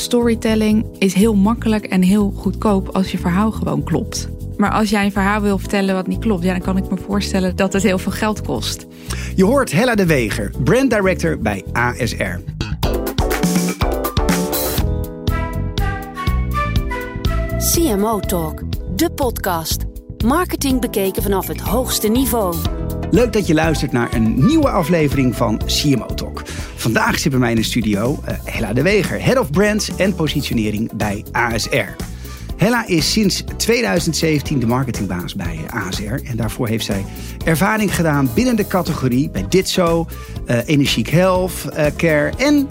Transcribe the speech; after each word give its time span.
storytelling 0.00 0.86
is 0.98 1.14
heel 1.14 1.34
makkelijk 1.34 1.84
en 1.84 2.02
heel 2.02 2.32
goedkoop 2.36 2.88
als 2.88 3.12
je 3.12 3.18
verhaal 3.18 3.50
gewoon 3.50 3.84
klopt. 3.84 4.28
Maar 4.56 4.70
als 4.70 4.90
jij 4.90 5.04
een 5.04 5.12
verhaal 5.12 5.40
wil 5.40 5.58
vertellen 5.58 5.94
wat 5.94 6.06
niet 6.06 6.18
klopt, 6.18 6.44
ja, 6.44 6.52
dan 6.52 6.62
kan 6.62 6.76
ik 6.76 6.90
me 6.90 6.96
voorstellen 7.06 7.56
dat 7.56 7.72
het 7.72 7.82
heel 7.82 7.98
veel 7.98 8.12
geld 8.12 8.42
kost. 8.42 8.86
Je 9.36 9.44
hoort 9.44 9.72
Hella 9.72 9.94
de 9.94 10.06
Weger, 10.06 10.50
brand 10.64 10.90
director 10.90 11.38
bij 11.38 11.64
ASR. 11.72 12.38
CMO 17.74 18.20
Talk, 18.20 18.62
de 18.96 19.10
podcast. 19.14 19.84
Marketing 20.24 20.80
bekeken 20.80 21.22
vanaf 21.22 21.46
het 21.46 21.60
hoogste 21.60 22.08
niveau. 22.08 22.56
Leuk 23.10 23.32
dat 23.32 23.46
je 23.46 23.54
luistert 23.54 23.92
naar 23.92 24.14
een 24.14 24.46
nieuwe 24.46 24.70
aflevering 24.70 25.36
van 25.36 25.60
CMO 25.66 26.06
Talk. 26.14 26.42
Vandaag 26.80 27.18
zit 27.18 27.30
bij 27.30 27.40
mij 27.40 27.50
in 27.50 27.56
de 27.56 27.62
studio 27.62 28.20
uh, 28.28 28.34
Hella 28.44 28.72
de 28.72 28.82
Weger, 28.82 29.24
Head 29.24 29.38
of 29.38 29.50
Brands 29.50 29.96
en 29.96 30.14
Positionering 30.14 30.92
bij 30.92 31.24
ASR. 31.32 31.76
Hella 32.56 32.86
is 32.86 33.12
sinds 33.12 33.44
2017 33.56 34.58
de 34.58 34.66
marketingbaas 34.66 35.34
bij 35.34 35.58
ASR. 35.70 36.14
En 36.24 36.36
daarvoor 36.36 36.68
heeft 36.68 36.84
zij 36.84 37.04
ervaring 37.44 37.94
gedaan 37.94 38.30
binnen 38.34 38.56
de 38.56 38.66
categorie 38.66 39.30
bij 39.30 39.46
Ditso, 39.48 40.06
uh, 40.46 40.58
Energiek 40.68 41.08
Health 41.08 41.52
Care 41.96 42.32
en 42.36 42.68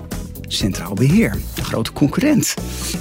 Centraal 0.48 0.94
Beheer, 0.94 1.38
een 1.56 1.64
grote 1.64 1.94
concurrent. 1.94 2.54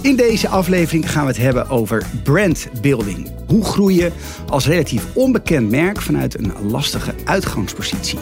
In 0.02 0.16
deze 0.16 0.48
aflevering 0.48 1.10
gaan 1.10 1.22
we 1.22 1.28
het 1.28 1.40
hebben 1.40 1.70
over 1.70 2.06
brandbuilding. 2.22 3.30
Hoe 3.46 3.64
groeien 3.64 4.12
als 4.48 4.66
relatief 4.66 5.04
onbekend 5.14 5.70
merk 5.70 6.00
vanuit 6.00 6.38
een 6.38 6.52
lastige 6.62 7.14
uitgangspositie? 7.24 8.18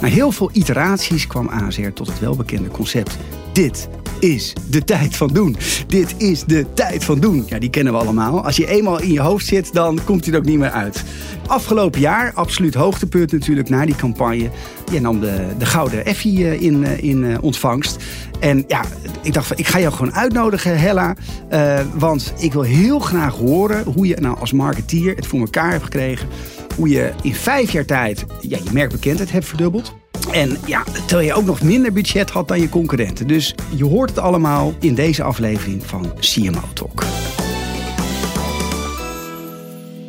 Na 0.00 0.08
heel 0.08 0.32
veel 0.32 0.50
iteraties 0.52 1.26
kwam 1.26 1.48
ASR 1.48 1.88
tot 1.94 2.06
het 2.06 2.20
welbekende 2.20 2.68
concept. 2.68 3.16
Dit 3.52 3.88
is 4.20 4.52
de 4.70 4.84
tijd 4.84 5.16
van 5.16 5.28
doen. 5.28 5.56
Dit 5.86 6.14
is 6.16 6.44
de 6.44 6.66
tijd 6.74 7.04
van 7.04 7.20
doen. 7.20 7.44
Ja, 7.46 7.58
die 7.58 7.70
kennen 7.70 7.92
we 7.92 7.98
allemaal. 7.98 8.44
Als 8.44 8.56
je 8.56 8.66
eenmaal 8.66 9.00
in 9.00 9.12
je 9.12 9.20
hoofd 9.20 9.46
zit, 9.46 9.72
dan 9.72 9.98
komt 10.04 10.24
hij 10.24 10.34
er 10.34 10.40
ook 10.40 10.46
niet 10.46 10.58
meer 10.58 10.70
uit. 10.70 11.04
Afgelopen 11.46 12.00
jaar, 12.00 12.32
absoluut 12.34 12.74
hoogtepunt 12.74 13.32
natuurlijk 13.32 13.68
na 13.68 13.86
die 13.86 13.96
campagne. 13.96 14.50
Je 14.92 15.00
nam 15.00 15.20
de, 15.20 15.46
de 15.58 15.66
gouden 15.66 16.04
Effie 16.04 16.44
eh, 16.44 16.62
in, 16.62 16.84
eh, 16.84 17.02
in 17.02 17.24
eh, 17.24 17.42
ontvangst. 17.42 18.04
En 18.40 18.64
ja, 18.66 18.84
ik 19.22 19.32
dacht 19.32 19.46
van, 19.46 19.56
ik 19.56 19.66
ga 19.66 19.80
jou 19.80 19.92
gewoon 19.92 20.14
uitnodigen, 20.14 20.78
Hella. 20.78 21.14
Want 21.94 22.32
ik 22.38 22.52
wil 22.52 22.62
heel 22.62 22.98
graag 22.98 23.34
horen 23.34 23.84
hoe 23.84 24.06
je 24.06 24.16
nou 24.20 24.38
als 24.38 24.52
marketeer 24.52 25.16
het 25.16 25.26
voor 25.26 25.40
elkaar 25.40 25.70
hebt 25.70 25.84
gekregen. 25.84 26.28
Hoe 26.80 26.88
je 26.88 27.12
in 27.22 27.34
vijf 27.34 27.72
jaar 27.72 27.84
tijd 27.84 28.24
ja, 28.40 28.58
je 28.64 28.70
merkbekendheid 28.72 29.32
hebt 29.32 29.44
verdubbeld. 29.44 29.94
En 30.32 30.56
ja, 30.66 30.84
terwijl 31.06 31.28
je 31.28 31.34
ook 31.34 31.44
nog 31.44 31.62
minder 31.62 31.92
budget 31.92 32.30
had 32.30 32.48
dan 32.48 32.60
je 32.60 32.68
concurrenten. 32.68 33.26
Dus 33.26 33.54
je 33.74 33.84
hoort 33.84 34.10
het 34.10 34.18
allemaal 34.18 34.74
in 34.78 34.94
deze 34.94 35.22
aflevering 35.22 35.86
van 35.86 36.12
CMO 36.18 36.62
Talk. 36.72 37.04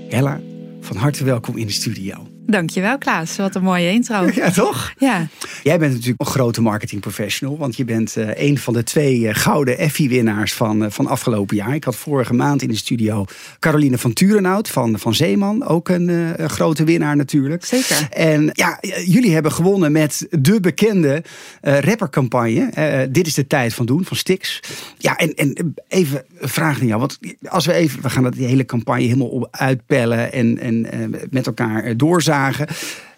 Hella, 0.09 0.39
van 0.81 0.95
harte 0.95 1.23
welkom 1.23 1.58
in 1.58 1.66
de 1.66 1.73
studio. 1.73 2.31
Dankjewel 2.52 2.98
Klaas, 2.98 3.38
wat 3.38 3.56
een 3.56 3.64
mooie 3.64 3.92
intro. 3.92 4.26
Ja, 4.42 4.52
toch? 4.52 4.94
Ja. 4.98 5.28
Jij 5.64 5.80
bent 5.80 5.92
natuurlijk 5.92 6.22
een 6.22 6.26
grote 6.26 6.62
marketing 6.62 7.02
professional, 7.02 7.58
want 7.58 7.78
je 7.78 7.86
bent 7.86 8.18
uh, 8.18 8.30
een 8.34 8.58
van 8.58 8.74
de 8.74 8.84
twee 8.84 9.20
uh, 9.20 9.30
gouden 9.34 9.78
Effie-winnaars 9.78 10.54
van, 10.54 10.84
uh, 10.84 10.90
van 10.90 11.08
afgelopen 11.08 11.56
jaar. 11.56 11.76
Ik 11.76 11.84
had 11.84 11.96
vorige 11.96 12.34
maand 12.34 12.62
in 12.62 12.68
de 12.68 12.76
studio 12.76 13.26
Caroline 13.60 13.98
van 13.98 14.14
Turenhout 14.14 14.70
van, 14.70 15.00
van 15.00 15.14
Zeeman, 15.14 15.66
ook 15.66 15.90
een 15.90 16.36
grote 16.50 16.84
winnaar 16.84 17.16
natuurlijk. 17.16 17.66
Zeker. 17.66 18.08
En 18.10 18.50
ja, 18.54 18.78
jullie 19.06 19.34
hebben 19.34 19.52
gewonnen 19.52 19.92
met 19.92 20.28
de 20.30 20.60
bekende 20.60 21.24
rappercampagne. 21.62 23.08
Dit 23.12 23.28
is 23.28 23.34
de 23.34 23.48
tijd 23.48 23.74
van 23.74 23.86
doen, 23.86 24.06
van 24.06 24.18
Stix. 24.18 24.60
Ja, 24.98 25.16
en, 25.16 25.34
en 25.34 25.74
even 25.88 26.24
een 26.40 26.50
vraag 26.50 26.78
naar 26.78 26.88
jou, 26.88 27.00
want 27.00 27.20
als 27.48 27.66
we 27.66 27.74
even, 27.74 28.02
we 28.02 28.10
gaan 28.10 28.24
dat 28.24 28.34
die 28.34 28.46
hele 28.46 28.66
campagne 28.66 29.04
helemaal 29.04 29.48
uitpellen 29.52 30.34
en, 30.34 30.60
en 30.60 30.88
met 31.30 31.45
elkaar 31.45 31.98
doorzagen. 31.98 32.41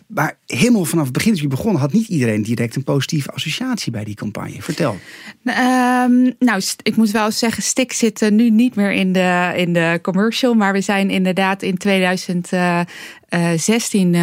Maar 0.08 0.38
helemaal 0.46 0.86
vanaf 0.86 1.04
het 1.04 1.14
begin 1.14 1.32
dat 1.32 1.42
je 1.42 1.48
begonnen, 1.48 1.82
had 1.82 1.94
niet 1.94 2.08
iedereen 2.08 2.42
direct 2.42 2.76
een 2.76 2.84
positieve 2.84 3.32
associatie 3.32 3.92
bij 3.92 4.04
die 4.04 4.16
campagne. 4.16 4.62
Vertel. 4.62 4.98
Um, 5.44 6.34
nou, 6.40 6.62
ik 6.84 6.96
moet 6.96 7.12
wel 7.12 7.32
zeggen, 7.32 7.64
Stik 7.64 7.94
zit 7.94 8.30
nu 8.30 8.50
niet 8.50 8.76
meer 8.76 8.92
in 8.92 9.14
de, 9.14 9.54
in 9.56 9.74
de 9.74 10.00
commercial. 10.02 10.54
Maar 10.54 10.74
we 10.74 10.82
zijn 10.82 11.10
inderdaad 11.10 11.62
in 11.62 11.78
2016 11.78 12.60
uh, 12.60 12.80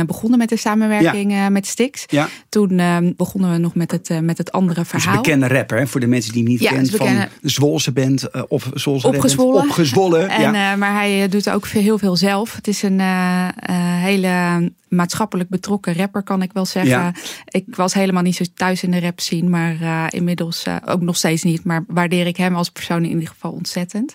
begonnen 0.06 0.38
met 0.38 0.48
de 0.48 0.56
samenwerking 0.56 1.32
ja. 1.32 1.48
met 1.48 1.66
Stix. 1.66 2.04
Ja. 2.06 2.28
Toen 2.48 2.78
uh, 2.78 2.96
begonnen 3.16 3.52
we 3.52 3.58
nog 3.58 3.74
met 3.74 3.90
het, 3.90 4.20
met 4.22 4.38
het 4.38 4.52
andere 4.52 4.84
verhaal. 4.84 5.12
Dus 5.12 5.22
bekende 5.22 5.48
rapper, 5.48 5.78
hè? 5.78 5.86
voor 5.86 6.00
de 6.00 6.06
mensen 6.06 6.32
die 6.32 6.42
niet 6.42 6.60
ja, 6.60 6.70
kennen. 6.70 6.90
Van 6.90 7.26
de 7.40 7.48
Zwolse 7.48 7.92
band 7.92 8.48
of 8.48 8.70
Zwolse 8.74 9.06
opgezwollen. 9.06 9.54
Band, 9.54 9.68
opgezwollen. 9.68 10.28
En, 10.40 10.52
ja. 10.52 10.76
maar 10.76 10.92
hij 10.92 11.28
doet 11.28 11.50
ook 11.50 11.66
heel 11.66 11.98
veel 11.98 12.16
zelf. 12.16 12.54
Het 12.54 12.68
is 12.68 12.82
een 12.82 13.00
hele 14.00 14.70
maatschappelijk 14.90 15.48
betrokken 15.48 15.94
rapper, 15.94 16.22
kan 16.22 16.42
ik 16.42 16.52
wel 16.52 16.66
zeggen. 16.66 16.90
Ja. 16.90 17.12
Ik 17.44 17.64
was 17.76 17.94
helemaal 17.94 18.22
niet 18.22 18.36
zo 18.36 18.44
thuis 18.54 18.82
in 18.82 18.90
de 18.90 19.00
rap 19.00 19.20
scene, 19.20 19.48
maar 19.48 19.76
uh, 19.80 20.06
inmiddels 20.08 20.66
uh, 20.66 20.76
ook 20.84 21.00
nog 21.00 21.16
steeds 21.16 21.42
niet. 21.42 21.64
Maar 21.64 21.84
waardeer 21.86 22.26
ik 22.26 22.36
hem 22.36 22.54
als 22.54 22.70
persoon 22.70 23.04
in 23.04 23.10
ieder 23.10 23.28
geval 23.28 23.50
ontzettend. 23.50 24.14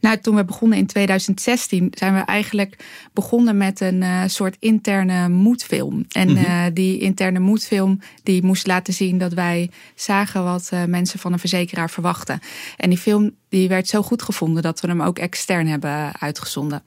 Nou, 0.00 0.18
toen 0.18 0.34
we 0.34 0.44
begonnen 0.44 0.78
in 0.78 0.86
2016, 0.86 1.88
zijn 1.90 2.14
we 2.14 2.20
eigenlijk 2.20 2.84
begonnen 3.12 3.56
met 3.56 3.80
een 3.80 4.02
uh, 4.02 4.22
soort 4.26 4.56
interne 4.58 5.28
moedfilm. 5.28 6.04
En 6.08 6.28
mm 6.28 6.36
-hmm. 6.36 6.74
die 6.74 6.98
interne 6.98 7.38
moedfilm 7.38 8.00
die 8.22 8.42
moest 8.44 8.66
laten 8.66 8.94
zien 8.94 9.18
dat 9.18 9.32
wij 9.32 9.70
zagen 9.94 10.44
wat 10.44 10.70
mensen 10.86 11.18
van 11.18 11.32
een 11.32 11.38
verzekeraar 11.38 11.90
verwachten. 11.90 12.40
En 12.76 12.88
die 12.88 12.98
film 12.98 13.30
die 13.48 13.68
werd 13.68 13.88
zo 13.88 14.02
goed 14.02 14.22
gevonden 14.22 14.62
dat 14.62 14.80
we 14.80 14.88
hem 14.88 15.02
ook 15.02 15.18
extern 15.18 15.66
hebben 15.66 16.20
uitgezonden. 16.20 16.82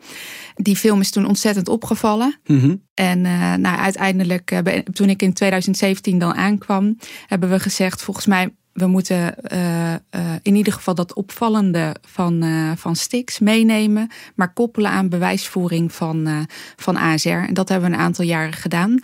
Die 0.55 0.75
film 0.75 0.99
is 0.99 1.11
toen 1.11 1.27
ontzettend 1.27 1.67
opgevallen. 1.67 2.39
Mm 2.45 2.59
-hmm. 2.59 2.81
En 2.93 3.21
nou, 3.61 3.77
uiteindelijk, 3.77 4.61
toen 4.93 5.09
ik 5.09 5.21
in 5.21 5.33
2017 5.33 6.19
dan 6.19 6.33
aankwam, 6.33 6.97
hebben 7.27 7.49
we 7.49 7.59
gezegd: 7.59 8.01
volgens 8.01 8.25
mij, 8.25 8.49
we 8.73 8.87
moeten 8.87 9.35
uh, 9.53 9.93
in 10.41 10.55
ieder 10.55 10.73
geval 10.73 10.95
dat 10.95 11.13
opvallende 11.13 11.95
van, 12.07 12.43
van 12.77 12.95
Stix 12.95 13.39
meenemen, 13.39 14.09
maar 14.35 14.53
koppelen 14.53 14.91
aan 14.91 15.09
bewijsvoering 15.09 15.93
van, 15.93 16.47
van 16.75 16.97
ASR. 16.97 17.29
En 17.29 17.53
dat 17.53 17.69
hebben 17.69 17.89
we 17.89 17.95
een 17.95 18.01
aantal 18.01 18.25
jaren 18.25 18.53
gedaan 18.53 19.01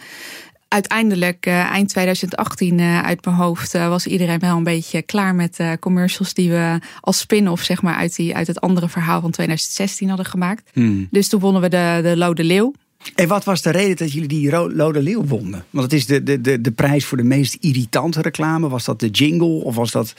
uiteindelijk, 0.69 1.45
uh, 1.45 1.53
eind 1.53 1.89
2018, 1.89 2.79
uh, 2.79 3.03
uit 3.03 3.25
mijn 3.25 3.37
hoofd, 3.37 3.75
uh, 3.75 3.87
was 3.87 4.07
iedereen 4.07 4.39
wel 4.39 4.57
een 4.57 4.63
beetje 4.63 5.01
klaar 5.01 5.35
met 5.35 5.59
commercials 5.79 6.33
die 6.33 6.49
we 6.49 6.79
als 6.99 7.19
spin-off, 7.19 7.63
zeg 7.63 7.81
maar, 7.81 7.95
uit, 7.95 8.15
die, 8.15 8.35
uit 8.35 8.47
het 8.47 8.61
andere 8.61 8.89
verhaal 8.89 9.21
van 9.21 9.31
2016 9.31 10.07
hadden 10.07 10.25
gemaakt. 10.25 10.69
Hmm. 10.73 11.07
Dus 11.11 11.27
toen 11.29 11.39
wonnen 11.39 11.61
we 11.61 11.69
de, 11.69 11.99
de 12.03 12.17
Lode 12.17 12.43
Leeuw. 12.43 12.73
En 13.15 13.27
wat 13.27 13.43
was 13.43 13.61
de 13.61 13.69
reden 13.69 13.95
dat 13.95 14.11
jullie 14.11 14.27
die 14.27 14.51
Lode 14.51 15.01
Leeuw 15.01 15.25
wonnen? 15.25 15.65
Want 15.69 15.91
het 15.91 15.93
is 15.93 16.05
de, 16.05 16.23
de, 16.23 16.41
de, 16.41 16.61
de 16.61 16.71
prijs 16.71 17.05
voor 17.05 17.17
de 17.17 17.23
meest 17.23 17.57
irritante 17.59 18.21
reclame. 18.21 18.69
Was 18.69 18.85
dat 18.85 18.99
de 18.99 19.09
jingle 19.09 19.63
of 19.63 19.75
was 19.75 19.91
dat... 19.91 20.13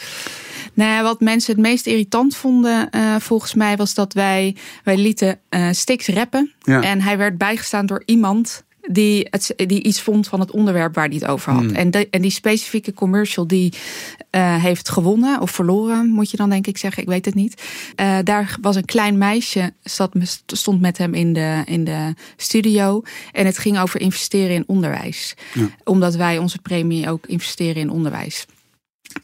Nou, 0.74 1.02
wat 1.02 1.20
mensen 1.20 1.52
het 1.52 1.62
meest 1.62 1.86
irritant 1.86 2.36
vonden, 2.36 2.88
uh, 2.90 3.16
volgens 3.16 3.54
mij, 3.54 3.76
was 3.76 3.94
dat 3.94 4.12
wij, 4.12 4.56
wij 4.84 4.96
lieten 4.96 5.38
uh, 5.50 5.68
Stix 5.70 6.06
rappen. 6.06 6.52
Ja. 6.62 6.82
En 6.82 7.00
hij 7.00 7.18
werd 7.18 7.38
bijgestaan 7.38 7.86
door 7.86 8.02
iemand 8.04 8.64
die, 8.92 9.26
het, 9.30 9.54
die 9.56 9.82
iets 9.82 10.00
vond 10.00 10.28
van 10.28 10.40
het 10.40 10.50
onderwerp 10.50 10.94
waar 10.94 11.06
hij 11.06 11.14
het 11.14 11.26
over 11.26 11.52
had. 11.52 11.62
Hmm. 11.62 11.74
En, 11.74 11.90
de, 11.90 12.08
en 12.10 12.22
die 12.22 12.30
specifieke 12.30 12.92
commercial 12.92 13.46
die 13.46 13.72
uh, 14.30 14.62
heeft 14.62 14.88
gewonnen 14.88 15.40
of 15.40 15.50
verloren, 15.50 16.08
moet 16.08 16.30
je 16.30 16.36
dan 16.36 16.50
denk 16.50 16.66
ik 16.66 16.78
zeggen, 16.78 17.02
ik 17.02 17.08
weet 17.08 17.24
het 17.24 17.34
niet. 17.34 17.62
Uh, 17.96 18.18
daar 18.24 18.56
was 18.60 18.76
een 18.76 18.84
klein 18.84 19.18
meisje, 19.18 19.72
zat, 19.82 20.12
stond 20.46 20.80
met 20.80 20.98
hem 20.98 21.14
in 21.14 21.32
de, 21.32 21.62
in 21.64 21.84
de 21.84 22.14
studio. 22.36 23.02
En 23.32 23.46
het 23.46 23.58
ging 23.58 23.78
over 23.78 24.00
investeren 24.00 24.54
in 24.54 24.64
onderwijs. 24.66 25.34
Ja. 25.54 25.68
Omdat 25.84 26.14
wij 26.14 26.38
onze 26.38 26.58
premie 26.58 27.08
ook 27.08 27.26
investeren 27.26 27.82
in 27.82 27.90
onderwijs. 27.90 28.46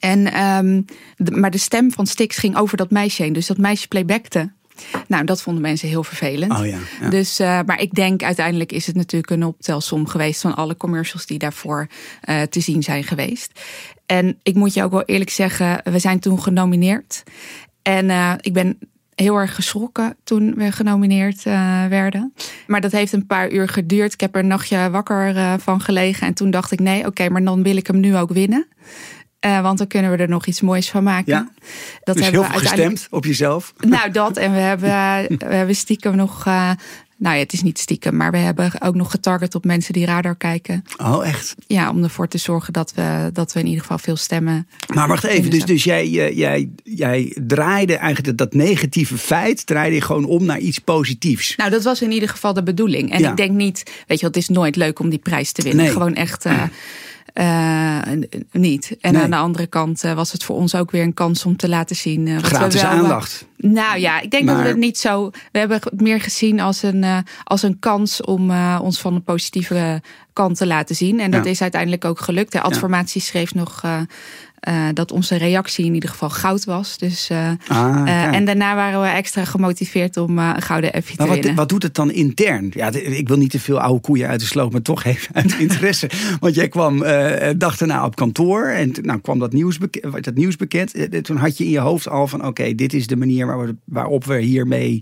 En, 0.01 0.43
um, 0.43 0.85
de, 1.17 1.31
maar 1.31 1.51
de 1.51 1.59
stem 1.59 1.93
van 1.93 2.07
Stix 2.07 2.37
ging 2.37 2.57
over 2.57 2.77
dat 2.77 2.91
meisje 2.91 3.23
heen. 3.23 3.33
Dus 3.33 3.47
dat 3.47 3.59
meisje 3.59 3.89
playbackte. 3.89 4.53
Nou, 5.07 5.25
dat 5.25 5.43
vonden 5.43 5.63
mensen 5.63 5.89
heel 5.89 6.05
vervelend. 6.05 6.53
Oh 6.53 6.67
ja, 6.67 6.79
ja. 7.01 7.09
Dus, 7.09 7.41
uh, 7.41 7.61
maar 7.67 7.81
ik 7.81 7.95
denk 7.95 8.23
uiteindelijk 8.23 8.73
is 8.73 8.87
het 8.87 8.97
natuurlijk 8.97 9.31
een 9.31 9.45
optelsom 9.45 10.07
geweest 10.07 10.41
van 10.41 10.57
alle 10.57 10.77
commercials 10.77 11.27
die 11.27 11.39
daarvoor 11.39 11.87
uh, 12.29 12.43
te 12.43 12.61
zien 12.61 12.83
zijn 12.83 13.05
geweest. 13.05 13.61
En 14.07 14.39
ik 14.43 14.55
moet 14.55 14.75
je 14.75 14.83
ook 14.83 14.91
wel 14.91 15.05
eerlijk 15.05 15.31
zeggen, 15.31 15.81
we 15.85 15.99
zijn 15.99 16.19
toen 16.19 16.43
genomineerd. 16.43 17.23
En 17.83 18.09
uh, 18.09 18.33
ik 18.41 18.53
ben 18.53 18.79
heel 19.15 19.37
erg 19.37 19.55
geschrokken 19.55 20.17
toen 20.25 20.55
we 20.55 20.73
genomineerd 20.73 21.45
uh, 21.47 21.87
werden. 21.87 22.33
Maar 22.67 22.81
dat 22.81 22.93
heeft 22.93 23.13
een 23.13 23.27
paar 23.27 23.51
uur 23.51 23.69
geduurd. 23.69 24.13
Ik 24.13 24.21
heb 24.21 24.35
er 24.35 24.41
een 24.41 24.47
nachtje 24.47 24.91
wakker 24.91 25.37
uh, 25.37 25.55
van 25.59 25.81
gelegen. 25.81 26.27
En 26.27 26.35
toen 26.35 26.51
dacht 26.51 26.73
ik, 26.73 26.81
nee, 26.81 26.99
oké, 26.99 27.09
okay, 27.09 27.29
maar 27.29 27.45
dan 27.45 27.63
wil 27.63 27.77
ik 27.77 27.87
hem 27.87 28.01
nu 28.01 28.17
ook 28.17 28.33
winnen. 28.33 28.67
Uh, 29.41 29.61
want 29.61 29.79
dan 29.79 29.87
kunnen 29.87 30.11
we 30.11 30.17
er 30.17 30.29
nog 30.29 30.47
iets 30.47 30.61
moois 30.61 30.91
van 30.91 31.03
maken. 31.03 31.33
Ja. 31.33 31.49
Dat 32.03 32.15
dus 32.15 32.25
hebben 32.25 32.43
heel 32.43 32.53
we 32.53 32.59
veel 32.59 32.69
gestemd 32.69 33.07
op 33.11 33.25
jezelf? 33.25 33.75
Nou, 33.87 34.11
dat. 34.11 34.37
En 34.37 34.53
we 34.53 34.59
hebben, 34.59 34.89
we 35.49 35.55
hebben 35.55 35.77
stiekem 35.77 36.17
nog 36.17 36.47
uh, 36.47 36.71
nou 37.19 37.35
ja, 37.35 37.43
het 37.43 37.53
is 37.53 37.63
niet 37.63 37.79
stiekem, 37.79 38.17
maar 38.17 38.31
we 38.31 38.37
hebben 38.37 38.71
ook 38.83 38.95
nog 38.95 39.11
getarget 39.11 39.55
op 39.55 39.65
mensen 39.65 39.93
die 39.93 40.07
radar 40.07 40.37
kijken. 40.37 40.85
Oh, 40.97 41.27
echt? 41.27 41.55
Ja, 41.67 41.91
om 41.91 42.03
ervoor 42.03 42.29
te 42.29 42.39
zorgen 42.39 42.73
dat 42.73 42.95
we, 42.95 43.31
dat 43.33 43.53
we 43.53 43.61
in 43.61 43.67
ieder 43.67 43.81
geval 43.81 43.99
veel 43.99 44.17
stemmen. 44.17 44.69
Maar 44.95 45.09
wacht 45.09 45.25
even, 45.25 45.51
dus, 45.51 45.65
dus 45.65 45.85
jij, 45.85 46.09
jij, 46.09 46.69
jij 46.85 47.37
draaide 47.47 47.97
eigenlijk 47.97 48.39
dat 48.39 48.55
negatieve 48.55 49.19
feit, 49.19 49.67
draaide 49.67 49.95
je 49.95 50.01
gewoon 50.01 50.25
om 50.25 50.45
naar 50.45 50.59
iets 50.59 50.79
positiefs. 50.79 51.57
Nou, 51.57 51.71
dat 51.71 51.85
was 51.85 52.03
in 52.03 52.13
ieder 52.13 52.29
geval 52.29 52.55
de 52.55 52.63
bedoeling. 52.63 53.13
En 53.13 53.25
ik 53.25 53.37
denk 53.37 53.51
niet, 53.51 53.83
weet 54.07 54.21
je, 54.21 54.27
het 54.27 54.37
is 54.37 54.49
nooit 54.49 54.77
leuk 54.77 54.99
om 54.99 55.09
die 55.09 55.19
prijs 55.19 55.53
te 55.53 55.63
winnen. 55.63 55.89
Gewoon 55.89 56.15
echt. 56.15 56.47
Uh, 56.47 56.63
uh, 57.41 57.99
niet. 58.53 58.97
En 59.01 59.17
aan 59.17 59.31
de 59.31 59.37
andere 59.37 59.67
kant 59.67 60.05
uh, 60.05 60.13
was 60.13 60.33
het 60.33 60.45
voor 60.45 60.57
ons 60.57 60.75
ook 60.75 60.91
weer 60.91 61.03
een 61.03 61.15
kans 61.15 61.45
om 61.45 61.57
te 61.57 61.69
laten 61.69 61.97
zien. 61.97 62.27
Uh, 62.27 62.39
Gratis 62.39 62.83
we 62.83 62.89
wel, 62.89 62.97
aandacht. 62.97 63.47
nou 63.57 63.99
ja, 63.99 64.21
ik 64.21 64.31
denk 64.31 64.45
maar... 64.45 64.55
dat 64.55 64.63
we 64.63 64.69
het 64.69 64.79
niet 64.79 64.99
zo. 64.99 65.31
We 65.53 65.59
hebben 65.59 65.81
het 65.83 66.01
meer 66.01 66.21
gezien 66.21 66.61
als 66.61 66.83
een, 66.83 67.05
als 67.45 67.63
een 67.63 67.79
kans 67.79 68.21
om 68.23 68.51
ons 68.79 69.01
van 69.01 69.15
een 69.15 69.23
positieve 69.23 70.03
kant 70.37 70.57
te 70.57 70.67
laten 70.67 70.97
zien. 70.97 71.21
En 71.21 71.31
dat 71.31 71.45
ja. 71.45 71.51
is 71.51 71.63
uiteindelijk 71.63 72.05
ook 72.05 72.21
gelukt. 72.21 72.53
De 72.53 72.61
Adformatie 72.61 73.21
ja. 73.21 73.27
schreef 73.27 73.55
nog 73.55 73.83
uh, 74.69 74.89
dat 74.93 75.13
onze 75.13 75.37
reactie 75.37 75.85
in 75.85 75.95
ieder 75.95 76.09
geval 76.09 76.31
goud 76.31 76.65
was. 76.65 76.99
Dus, 76.99 77.31
uh, 77.31 77.51
ah, 77.67 78.35
en 78.35 78.45
daarna 78.45 78.75
waren 78.75 79.01
we 79.01 79.07
extra 79.07 79.45
gemotiveerd 79.45 80.17
om 80.17 80.39
een 80.39 80.63
gouden 80.63 80.93
Effie 80.93 81.17
te 81.17 81.27
wat, 81.27 81.35
winnen. 81.35 81.55
Wat 81.55 81.69
doet 81.69 81.83
het 81.83 81.95
dan 81.95 82.11
intern? 82.11 82.71
Ja, 82.75 82.93
ik 82.93 83.29
wil 83.29 83.37
niet 83.37 83.51
te 83.51 83.61
veel 83.61 83.81
oude 83.81 84.01
koeien 84.01 84.29
uit 84.29 84.41
de 84.41 84.47
sloop, 84.47 84.73
maar 84.73 84.83
toch 84.83 85.05
even 85.05 85.35
uit 85.35 85.59
interesse. 85.69 86.11
Want 86.41 86.55
jij 86.55 86.69
kwam 86.69 86.99
dag 87.57 87.77
daarna 87.77 88.05
op 88.05 88.17
kantoor 88.17 88.65
en 88.65 88.93
nou 89.03 89.21
kwam 89.21 89.39
dat 89.39 89.53
nieuws, 89.53 89.79
bekend, 89.79 90.25
dat 90.25 90.35
nieuws 90.35 90.57
bekend. 90.57 91.25
Toen 91.25 91.37
had 91.37 91.59
je 91.59 91.65
in 91.65 91.71
je 91.71 91.79
hoofd 91.79 92.09
al 92.09 92.27
van 92.27 92.39
oké, 92.39 92.49
okay, 92.49 92.75
dit 92.75 92.95
is 92.95 93.07
de 93.07 93.17
manier 93.17 93.47
waar 93.47 93.67
we, 93.67 93.77
waarop 93.85 94.25
we 94.25 94.39
hiermee 94.39 95.01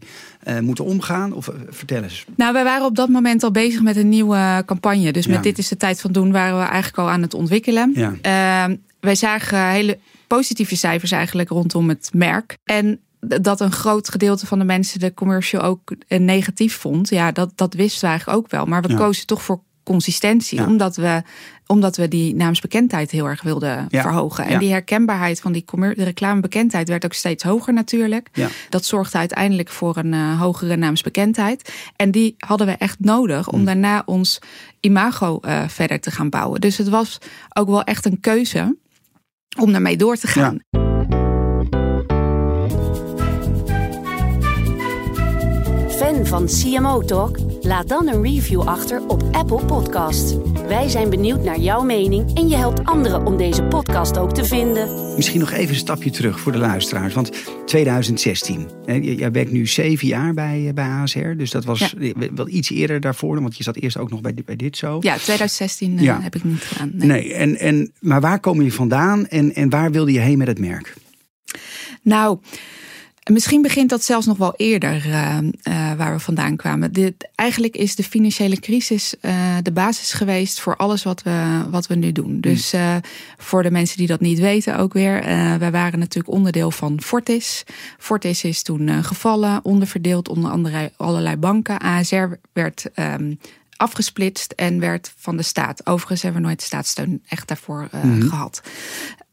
moeten 0.60 0.84
omgaan. 0.84 1.32
Of 1.32 1.50
vertel 1.68 2.02
eens. 2.02 2.24
Nou, 2.36 2.52
wij 2.52 2.64
waren 2.64 2.86
op 2.86 2.96
dat 2.96 3.08
moment 3.08 3.42
al 3.42 3.50
bezig 3.50 3.82
met 3.82 3.96
een 3.96 4.08
nieuwe 4.08 4.62
campagne. 4.66 5.12
Dus 5.12 5.26
met 5.26 5.36
ja. 5.36 5.42
Dit 5.42 5.58
is 5.58 5.68
de 5.68 5.76
tijd 5.76 6.00
van 6.00 6.12
doen 6.12 6.32
waren 6.32 6.58
we 6.58 6.64
eigenlijk 6.64 6.98
al 6.98 7.10
aan 7.10 7.22
het 7.22 7.34
ontwikkelen. 7.34 7.92
Ja. 7.94 8.14
Ehm, 8.20 8.76
wij 9.00 9.14
zagen 9.14 9.68
hele 9.68 9.98
positieve 10.26 10.76
cijfers 10.76 11.10
eigenlijk 11.10 11.48
rondom 11.48 11.88
het 11.88 12.10
merk. 12.12 12.56
En 12.64 13.00
dat 13.20 13.60
een 13.60 13.72
groot 13.72 14.08
gedeelte 14.08 14.46
van 14.46 14.58
de 14.58 14.64
mensen 14.64 15.00
de 15.00 15.14
commercial 15.14 15.62
ook 15.62 15.94
negatief 16.08 16.76
vond. 16.76 17.08
Ja, 17.08 17.32
dat, 17.32 17.52
dat 17.54 17.74
wisten 17.74 18.00
we 18.00 18.06
eigenlijk 18.06 18.38
ook 18.38 18.50
wel. 18.50 18.66
Maar 18.66 18.82
we 18.82 18.88
ja. 18.88 18.96
kozen 18.96 19.26
toch 19.26 19.42
voor 19.42 19.60
consistentie. 19.82 20.58
Ja. 20.58 20.66
Omdat, 20.66 20.96
we, 20.96 21.22
omdat 21.66 21.96
we 21.96 22.08
die 22.08 22.34
naamsbekendheid 22.34 23.10
heel 23.10 23.26
erg 23.26 23.42
wilden 23.42 23.86
ja. 23.88 24.02
verhogen. 24.02 24.44
En 24.44 24.50
ja. 24.50 24.58
die 24.58 24.70
herkenbaarheid 24.70 25.40
van 25.40 25.52
die 25.52 25.64
de 25.74 26.04
reclamebekendheid 26.04 26.88
werd 26.88 27.04
ook 27.04 27.12
steeds 27.12 27.44
hoger 27.44 27.72
natuurlijk. 27.72 28.28
Dat 28.68 28.84
zorgde 28.84 29.18
uiteindelijk 29.18 29.68
voor 29.68 29.96
een 29.96 30.12
uh, 30.12 30.40
hogere 30.40 30.76
naamsbekendheid. 30.76 31.72
En 31.96 32.10
die 32.10 32.34
hadden 32.38 32.66
we 32.66 32.72
echt 32.72 33.00
nodig 33.00 33.48
om 33.48 33.58
mm. 33.58 33.64
daarna 33.64 34.02
ons 34.06 34.38
imago 34.80 35.38
uh, 35.42 35.68
verder 35.68 36.00
te 36.00 36.10
gaan 36.10 36.28
bouwen. 36.28 36.60
Dus 36.60 36.78
het 36.78 36.88
was 36.88 37.18
ook 37.52 37.68
wel 37.68 37.82
echt 37.82 38.04
een 38.04 38.20
keuze 38.20 38.76
om 39.58 39.72
daarmee 39.72 39.96
door 39.96 40.16
te 40.16 40.26
gaan. 40.26 40.58
Ja. 40.70 40.82
Fan 45.88 46.26
van 46.26 46.46
CMO 46.46 47.02
Talk? 47.02 47.53
Laat 47.64 47.88
dan 47.88 48.08
een 48.08 48.22
review 48.22 48.60
achter 48.60 49.06
op 49.06 49.22
Apple 49.32 49.64
Podcast. 49.64 50.36
Wij 50.68 50.88
zijn 50.88 51.10
benieuwd 51.10 51.42
naar 51.42 51.58
jouw 51.58 51.82
mening 51.82 52.36
en 52.36 52.48
je 52.48 52.56
helpt 52.56 52.84
anderen 52.84 53.26
om 53.26 53.36
deze 53.36 53.62
podcast 53.62 54.18
ook 54.18 54.34
te 54.34 54.44
vinden. 54.44 55.14
Misschien 55.16 55.40
nog 55.40 55.50
even 55.50 55.68
een 55.68 55.80
stapje 55.80 56.10
terug 56.10 56.40
voor 56.40 56.52
de 56.52 56.58
luisteraars. 56.58 57.14
Want 57.14 57.30
2016, 57.66 58.68
jij 59.02 59.30
werkt 59.30 59.52
nu 59.52 59.66
zeven 59.66 60.08
jaar 60.08 60.34
bij, 60.34 60.70
bij 60.74 60.88
ASR. 60.88 61.28
Dus 61.36 61.50
dat 61.50 61.64
was 61.64 61.94
ja. 61.98 62.12
wel 62.34 62.48
iets 62.48 62.70
eerder 62.70 63.00
daarvoor. 63.00 63.40
Want 63.40 63.56
je 63.56 63.62
zat 63.62 63.76
eerst 63.76 63.96
ook 63.96 64.10
nog 64.10 64.20
bij, 64.20 64.34
bij 64.44 64.56
dit 64.56 64.76
zo. 64.76 64.96
Ja, 65.00 65.14
2016 65.14 65.98
ja. 65.98 66.20
heb 66.20 66.34
ik 66.34 66.44
niet 66.44 66.62
gedaan. 66.62 66.90
Nee, 66.94 67.08
nee 67.08 67.34
en, 67.34 67.58
en, 67.58 67.92
maar 68.00 68.20
waar 68.20 68.40
kom 68.40 68.62
je 68.62 68.72
vandaan 68.72 69.26
en, 69.26 69.54
en 69.54 69.70
waar 69.70 69.90
wilde 69.90 70.12
je 70.12 70.20
heen 70.20 70.38
met 70.38 70.46
het 70.46 70.58
merk? 70.58 70.94
Nou... 72.02 72.38
Misschien 73.30 73.62
begint 73.62 73.90
dat 73.90 74.04
zelfs 74.04 74.26
nog 74.26 74.36
wel 74.36 74.54
eerder 74.56 75.06
uh, 75.06 75.38
uh, 75.68 75.92
waar 75.92 76.12
we 76.12 76.18
vandaan 76.18 76.56
kwamen. 76.56 76.92
Dit, 76.92 77.28
eigenlijk 77.34 77.76
is 77.76 77.94
de 77.94 78.02
financiële 78.02 78.60
crisis 78.60 79.14
uh, 79.20 79.56
de 79.62 79.72
basis 79.72 80.12
geweest 80.12 80.60
voor 80.60 80.76
alles 80.76 81.02
wat 81.02 81.22
we, 81.22 81.64
wat 81.70 81.86
we 81.86 81.94
nu 81.94 82.12
doen. 82.12 82.40
Dus 82.40 82.74
voor 83.38 83.62
de 83.62 83.70
mensen 83.70 83.96
die 83.96 84.06
dat 84.06 84.20
niet 84.20 84.38
weten 84.38 84.78
ook 84.78 84.92
weer. 84.92 85.22
wij 85.58 85.70
waren 85.70 85.98
natuurlijk 85.98 86.34
onderdeel 86.34 86.70
van 86.70 87.00
Fortis. 87.02 87.64
Fortis 87.98 88.44
is 88.44 88.62
toen 88.62 89.04
gevallen, 89.04 89.60
onderverdeeld 89.62 90.28
onder 90.28 90.50
andere 90.50 90.92
allerlei 90.96 91.36
banken. 91.36 91.78
ASR 91.78 92.26
werd 92.52 92.86
um, 92.94 93.38
afgesplitst 93.76 94.52
en 94.52 94.80
werd 94.80 95.12
van 95.16 95.36
de 95.36 95.42
staat. 95.42 95.86
Overigens 95.86 96.22
hebben 96.22 96.40
we 96.40 96.46
nooit 96.46 96.62
staatssteun 96.62 97.22
echt 97.28 97.48
daarvoor 97.48 97.88
mm 97.92 98.00
-hmm. 98.00 98.28
gehad. 98.28 98.62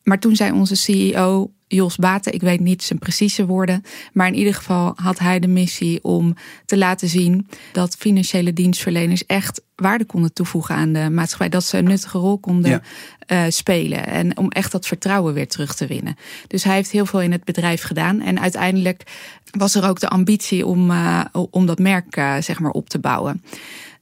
Maar 0.04 0.20
toen 0.20 0.36
zei 0.36 0.52
onze 0.52 0.76
CEO 0.76 1.52
Jos 1.68 1.96
Baten, 1.96 2.34
ik 2.34 2.42
weet 2.42 2.60
niet 2.60 2.84
zijn 2.84 3.00
precieze 3.00 3.46
woorden, 3.46 3.84
maar 4.14 4.28
in 4.28 4.36
ieder 4.36 4.54
geval 4.54 4.94
had 4.96 5.20
hij 5.20 5.40
de 5.40 5.48
missie 5.48 6.04
om 6.04 6.36
te 6.66 6.78
laten 6.78 7.08
zien 7.08 7.48
dat 7.72 7.96
financiële 7.96 8.54
dienstverleners 8.54 9.26
echt 9.26 9.62
waarde 9.76 10.06
konden 10.06 10.34
toevoegen 10.34 10.76
aan 10.76 10.94
de 10.94 11.10
maatschappij, 11.10 11.50
dat 11.50 11.64
ze 11.64 11.78
een 11.78 11.84
nuttige 11.84 12.18
rol 12.18 12.38
konden 12.38 12.82
ja. 13.28 13.46
uh, 13.46 13.52
spelen 13.52 14.08
en 14.08 14.38
om 14.38 14.50
echt 14.50 14.72
dat 14.72 14.88
vertrouwen 14.88 15.34
weer 15.34 15.48
terug 15.48 15.76
te 15.76 15.88
winnen. 15.88 16.16
Dus 16.48 16.64
hij 16.64 16.76
heeft 16.76 16.92
heel 16.92 17.06
veel 17.06 17.22
in 17.22 17.32
het 17.32 17.44
bedrijf 17.44 17.82
gedaan 17.82 18.22
en 18.22 18.40
uiteindelijk 18.40 19.04
was 19.52 19.76
er 19.76 19.90
ook 19.90 20.00
de 20.00 20.10
ambitie 20.10 20.66
om, 20.66 20.92
uh, 20.92 21.26
om 21.50 21.66
dat 21.66 21.80
merk 21.80 22.16
uh, 22.18 22.36
zeg 22.40 22.60
maar 22.60 22.72
op 22.72 22.90
te 22.90 23.00
bouwen. 23.00 23.44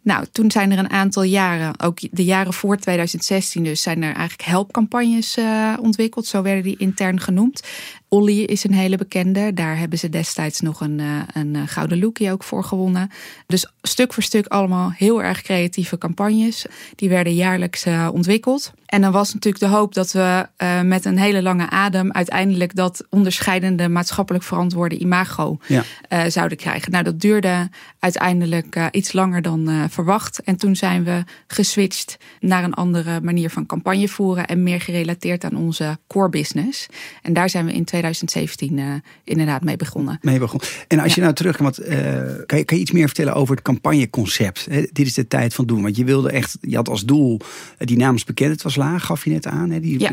Nou, 0.02 0.26
toen 0.32 0.52
zijn 0.52 0.72
er 0.72 0.78
een 0.78 0.90
aantal 0.90 1.24
jaren, 1.24 1.80
ook 1.80 2.00
de 2.12 2.24
jaren 2.24 2.54
voor 2.54 2.78
2016 2.78 3.64
dus, 3.64 3.82
zijn 3.82 4.04
er 4.04 4.16
eigenlijk 4.16 4.50
helpcampagnes 4.50 5.38
uh, 5.38 5.74
ontwikkeld. 5.82 6.26
Zo 6.26 6.42
werden 6.42 6.64
die 6.64 6.78
intern 6.78 7.20
genoemd. 7.20 7.62
Olly 8.10 8.44
is 8.44 8.64
een 8.64 8.74
hele 8.74 8.98
bekende. 8.98 9.54
Daar 9.54 9.78
hebben 9.78 10.00
ze 10.00 10.10
destijds 10.10 10.60
nog 10.60 10.82
een, 10.82 11.00
uh, 11.00 11.22
een 11.34 11.68
gouden 11.68 12.00
lookie 12.00 12.32
ook 12.32 12.44
voor 12.44 12.64
gewonnen. 12.64 13.10
Dus 13.48 13.72
stuk 13.82 14.14
voor 14.14 14.24
stuk 14.24 14.48
allemaal 14.48 14.92
heel 14.92 15.24
erg 15.24 15.42
creatieve 15.42 15.98
campagnes. 15.98 16.66
Die 16.96 17.10
werden 17.10 17.36
jaarlijks 17.36 17.86
uh, 17.86 18.10
ontwikkeld. 18.14 18.72
En 18.86 19.02
dan 19.02 19.12
was 19.12 19.34
natuurlijk 19.34 19.64
de 19.64 19.70
hoop 19.70 19.94
dat 19.94 20.12
we 20.12 20.48
uh, 20.58 20.82
met 20.82 21.06
een 21.06 21.18
hele 21.18 21.42
lange 21.42 21.70
adem 21.70 22.12
uiteindelijk 22.12 22.76
dat 22.76 23.06
onderscheidende 23.10 23.90
maatschappelijk 23.90 24.44
verantwoorde 24.44 24.98
imago 24.98 25.58
ja. 25.68 25.84
uh, 26.10 26.24
zouden 26.28 26.58
krijgen. 26.58 26.92
Nou, 26.92 27.04
dat 27.04 27.20
duurde 27.20 27.70
uiteindelijk 28.00 28.76
uh, 28.76 28.86
iets 28.92 29.14
langer 29.14 29.42
dan 29.42 29.90
verwacht. 29.90 30.42
En 30.44 30.56
toen 30.56 30.76
zijn 30.76 31.04
we 31.04 31.24
geswitcht 31.48 32.18
naar 32.40 32.64
een 32.64 32.74
andere 32.74 33.22
manier 33.22 33.50
van 33.50 33.66
campagne 33.66 34.08
voeren 34.08 34.48
en 34.48 34.64
meer 34.64 34.82
gerelateerd 34.82 35.44
aan 35.44 35.56
onze 35.56 35.98
core 36.08 36.30
business. 36.30 36.88
En 37.22 37.34
daar 37.34 37.50
zijn 37.50 37.66
we 37.66 37.74
in 37.74 37.84
2017 38.00 39.04
inderdaad 39.24 39.64
mee 39.64 39.76
begonnen. 39.76 40.20
Mee 40.22 40.40
begonnen. 40.40 40.70
En 40.88 41.00
als 41.00 41.16
je 41.16 41.22
nou 41.22 41.34
terug 41.34 41.58
want, 41.58 41.76
kan, 42.46 42.58
je, 42.58 42.64
kan 42.64 42.78
je 42.78 42.84
iets 42.84 42.92
meer 42.92 43.06
vertellen 43.06 43.34
over 43.34 43.56
het 43.56 43.64
campagneconcept? 43.64 44.68
Dit 44.70 45.08
is 45.08 45.14
de 45.14 45.28
tijd 45.28 45.54
van 45.54 45.66
doen. 45.66 45.82
Want 45.82 45.96
je 45.96 46.04
wilde 46.04 46.32
echt, 46.32 46.58
je 46.62 46.76
had 46.76 46.90
als 46.90 47.06
doel 47.06 47.40
die 47.78 47.98
namens 47.98 48.24
bekend. 48.24 48.52
Het 48.52 48.62
was 48.62 48.76
laag, 48.76 49.06
gaf 49.06 49.24
je 49.24 49.30
net 49.30 49.48
aan. 49.48 49.70
Die, 49.70 50.00
ja. 50.00 50.12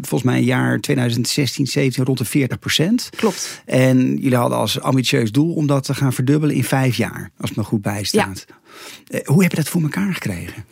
Volgens 0.00 0.22
mij 0.22 0.42
jaar 0.42 0.80
2016, 0.80 1.66
17 1.66 2.04
rond 2.04 2.18
de 2.18 2.24
40 2.24 2.58
procent. 2.58 3.08
Klopt. 3.16 3.62
En 3.64 4.16
jullie 4.16 4.36
hadden 4.36 4.58
als 4.58 4.80
ambitieus 4.80 5.32
doel 5.32 5.54
om 5.54 5.66
dat 5.66 5.84
te 5.84 5.94
gaan 5.94 6.12
verdubbelen 6.12 6.56
in 6.56 6.64
vijf 6.64 6.96
jaar. 6.96 7.30
Als 7.38 7.48
het 7.48 7.58
me 7.58 7.64
goed 7.64 7.82
bijstaat. 7.82 8.46
Ja. 8.48 9.20
Hoe 9.24 9.42
heb 9.42 9.50
je 9.50 9.56
dat 9.56 9.68
voor 9.68 9.82
elkaar 9.82 10.14
gekregen? 10.14 10.64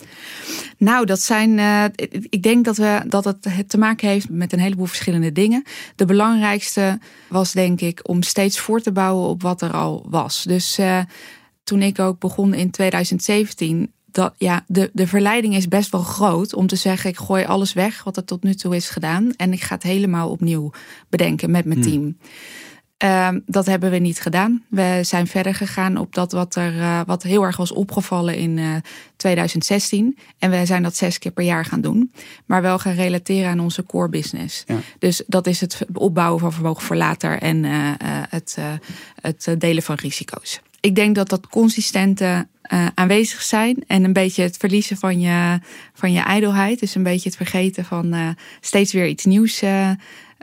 Nou, 0.78 1.07
dat 1.07 1.21
zijn. 1.21 1.59
Uh, 1.59 1.85
ik 2.28 2.43
denk 2.43 2.64
dat, 2.64 2.76
we, 2.76 3.02
dat 3.07 3.25
het, 3.25 3.45
het 3.49 3.69
te 3.69 3.78
maken 3.78 4.09
heeft 4.09 4.28
met 4.28 4.52
een 4.52 4.59
heleboel 4.59 4.87
verschillende 4.87 5.33
dingen. 5.33 5.62
De 5.97 6.04
belangrijkste 6.04 6.99
was, 7.28 7.52
denk 7.52 7.81
ik, 7.81 8.00
om 8.02 8.23
steeds 8.23 8.59
voor 8.59 8.81
te 8.81 8.93
bouwen 8.93 9.28
op 9.28 9.43
wat 9.43 9.62
er 9.62 9.73
al 9.73 10.07
was. 10.09 10.43
Dus 10.43 10.78
uh, 10.78 11.00
toen 11.64 11.83
ik 11.83 11.99
ook 11.99 12.19
begon 12.19 12.54
in 12.54 12.71
2017 12.71 13.93
dat 14.14 14.35
ja, 14.38 14.64
de, 14.66 14.90
de 14.93 15.07
verleiding 15.07 15.54
is 15.54 15.69
best 15.69 15.90
wel 15.90 16.02
groot 16.02 16.54
om 16.54 16.66
te 16.66 16.76
zeggen: 16.76 17.11
ik 17.11 17.16
gooi 17.16 17.45
alles 17.45 17.73
weg 17.73 18.04
wat 18.04 18.16
er 18.16 18.25
tot 18.25 18.43
nu 18.43 18.54
toe 18.54 18.76
is 18.76 18.88
gedaan. 18.88 19.33
En 19.37 19.52
ik 19.52 19.62
ga 19.62 19.75
het 19.75 19.83
helemaal 19.83 20.31
opnieuw 20.31 20.71
bedenken 21.09 21.50
met 21.50 21.64
mijn 21.64 21.83
team. 21.83 22.02
Hmm. 22.02 22.16
Uh, 23.05 23.29
dat 23.47 23.67
hebben 23.67 23.91
we 23.91 23.99
niet 23.99 24.21
gedaan. 24.21 24.63
We 24.69 24.99
zijn 25.03 25.27
verder 25.27 25.55
gegaan 25.55 25.97
op 25.97 26.15
dat 26.15 26.33
wat 26.33 26.55
er 26.55 26.75
uh, 26.75 27.01
wat 27.07 27.23
heel 27.23 27.43
erg 27.43 27.57
was 27.57 27.73
opgevallen 27.73 28.37
in 28.37 28.57
uh, 28.57 28.77
2016. 29.17 30.19
En 30.39 30.51
we 30.51 30.67
zijn 30.67 30.83
dat 30.83 30.97
zes 30.97 31.19
keer 31.19 31.33
per 31.33 31.45
jaar 31.45 31.65
gaan 31.65 31.81
doen. 31.81 32.13
Maar 32.47 32.63
wel 32.63 32.79
gaan 32.79 32.95
relateren 32.95 33.51
aan 33.51 33.61
onze 33.61 33.85
core 33.87 34.09
business. 34.09 34.65
Ja. 34.67 34.77
Dus 34.99 35.23
dat 35.27 35.47
is 35.47 35.61
het 35.61 35.87
opbouwen 35.93 36.41
van 36.41 36.53
vermogen 36.53 36.83
voor 36.83 36.97
later 36.97 37.39
en 37.39 37.65
uh, 37.65 37.91
het, 38.29 38.59
het 39.21 39.55
delen 39.59 39.83
van 39.83 39.97
risico's. 39.97 40.61
Ik 40.81 40.95
denk 40.95 41.15
dat 41.15 41.29
dat 41.29 41.49
consistente 41.49 42.47
uh, 42.73 42.87
aanwezig 42.95 43.43
zijn. 43.43 43.85
En 43.87 44.05
een 44.05 44.13
beetje 44.13 44.43
het 44.43 44.57
verliezen 44.57 44.97
van 44.97 45.21
je, 45.21 45.59
van 45.95 46.13
je 46.13 46.21
ijdelheid. 46.21 46.81
Dus 46.81 46.95
een 46.95 47.03
beetje 47.03 47.29
het 47.29 47.37
vergeten 47.37 47.85
van 47.85 48.15
uh, 48.15 48.29
steeds 48.61 48.93
weer 48.93 49.07
iets 49.07 49.25
nieuws 49.25 49.63
uh, 49.63 49.91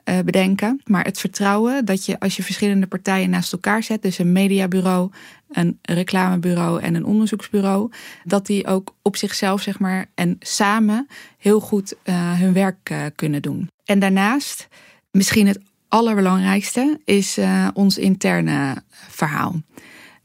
uh, 0.05 0.19
bedenken. 0.19 0.81
Maar 0.85 1.03
het 1.05 1.19
vertrouwen 1.19 1.85
dat 1.85 2.05
je 2.05 2.19
als 2.19 2.35
je 2.35 2.43
verschillende 2.43 2.87
partijen 2.87 3.29
naast 3.29 3.53
elkaar 3.53 3.83
zet, 3.83 4.01
dus 4.01 4.17
een 4.17 4.31
mediabureau, 4.31 5.11
een 5.51 5.79
reclamebureau 5.81 6.81
en 6.81 6.95
een 6.95 7.05
onderzoeksbureau, 7.05 7.91
dat 8.23 8.45
die 8.45 8.67
ook 8.67 8.95
op 9.01 9.15
zichzelf, 9.15 9.61
zeg 9.61 9.79
maar, 9.79 10.05
en 10.15 10.35
samen 10.39 11.07
heel 11.37 11.59
goed 11.59 11.95
uh, 12.03 12.39
hun 12.39 12.53
werk 12.53 12.89
uh, 12.91 13.05
kunnen 13.15 13.41
doen. 13.41 13.69
En 13.85 13.99
daarnaast, 13.99 14.67
misschien 15.11 15.47
het 15.47 15.59
allerbelangrijkste, 15.87 16.99
is 17.05 17.39
ons 17.73 17.97
interne 17.97 18.83
verhaal. 19.09 19.61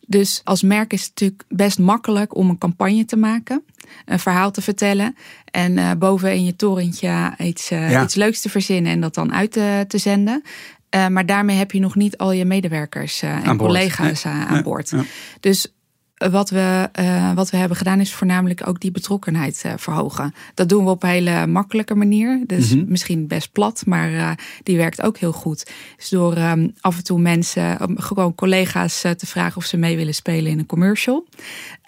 Dus 0.06 0.40
als 0.44 0.62
merk 0.62 0.92
is 0.92 1.00
het 1.00 1.10
natuurlijk 1.10 1.44
best 1.48 1.78
makkelijk 1.78 2.36
om 2.36 2.48
een 2.48 2.58
campagne 2.58 3.04
te 3.04 3.16
maken, 3.16 3.64
een 4.04 4.18
verhaal 4.18 4.50
te 4.50 4.62
vertellen 4.62 5.16
en 5.44 5.76
uh, 5.76 5.90
boven 5.98 6.34
in 6.34 6.44
je 6.44 6.56
torentje 6.56 7.34
iets, 7.38 7.72
uh, 7.72 7.90
ja. 7.90 8.02
iets 8.02 8.14
leuks 8.14 8.40
te 8.40 8.48
verzinnen 8.48 8.92
en 8.92 9.00
dat 9.00 9.14
dan 9.14 9.32
uit 9.32 9.52
te, 9.52 9.84
te 9.88 9.98
zenden. 9.98 10.42
Uh, 10.90 11.06
maar 11.06 11.26
daarmee 11.26 11.56
heb 11.56 11.72
je 11.72 11.80
nog 11.80 11.94
niet 11.94 12.16
al 12.16 12.32
je 12.32 12.44
medewerkers 12.44 13.22
en 13.22 13.44
aan 13.44 13.56
collega's 13.56 14.26
aan 14.26 14.62
boord. 14.62 14.92
Dus 15.40 15.75
wat 16.16 16.50
we, 16.50 16.88
uh, 17.00 17.32
wat 17.35 17.50
we 17.50 17.56
hebben 17.56 17.76
gedaan 17.76 18.00
is 18.00 18.14
voornamelijk 18.14 18.68
ook 18.68 18.80
die 18.80 18.90
betrokkenheid 18.90 19.62
uh, 19.66 19.73
verhogen. 19.76 20.35
Dat 20.54 20.68
doen 20.68 20.85
we 20.85 20.90
op 20.90 21.02
een 21.02 21.08
hele 21.08 21.46
makkelijke 21.46 21.94
manier. 21.94 22.44
Dus 22.46 22.70
mm 22.73 22.78
-hmm. 22.78 22.90
misschien 22.90 23.26
best 23.26 23.52
plat, 23.52 23.82
maar 23.87 24.11
uh, 24.11 24.30
die 24.62 24.76
werkt 24.76 25.02
ook 25.02 25.18
heel 25.18 25.32
goed. 25.32 25.70
Dus 25.96 26.08
door 26.08 26.37
um, 26.37 26.73
af 26.80 26.96
en 26.96 27.04
toe 27.04 27.18
mensen, 27.18 27.82
um, 27.82 27.99
gewoon 27.99 28.35
collega's 28.35 29.00
te 29.00 29.26
vragen 29.26 29.56
of 29.56 29.64
ze 29.64 29.76
mee 29.76 29.96
willen 29.96 30.14
spelen 30.14 30.50
in 30.50 30.58
een 30.58 30.66
commercial. 30.66 31.26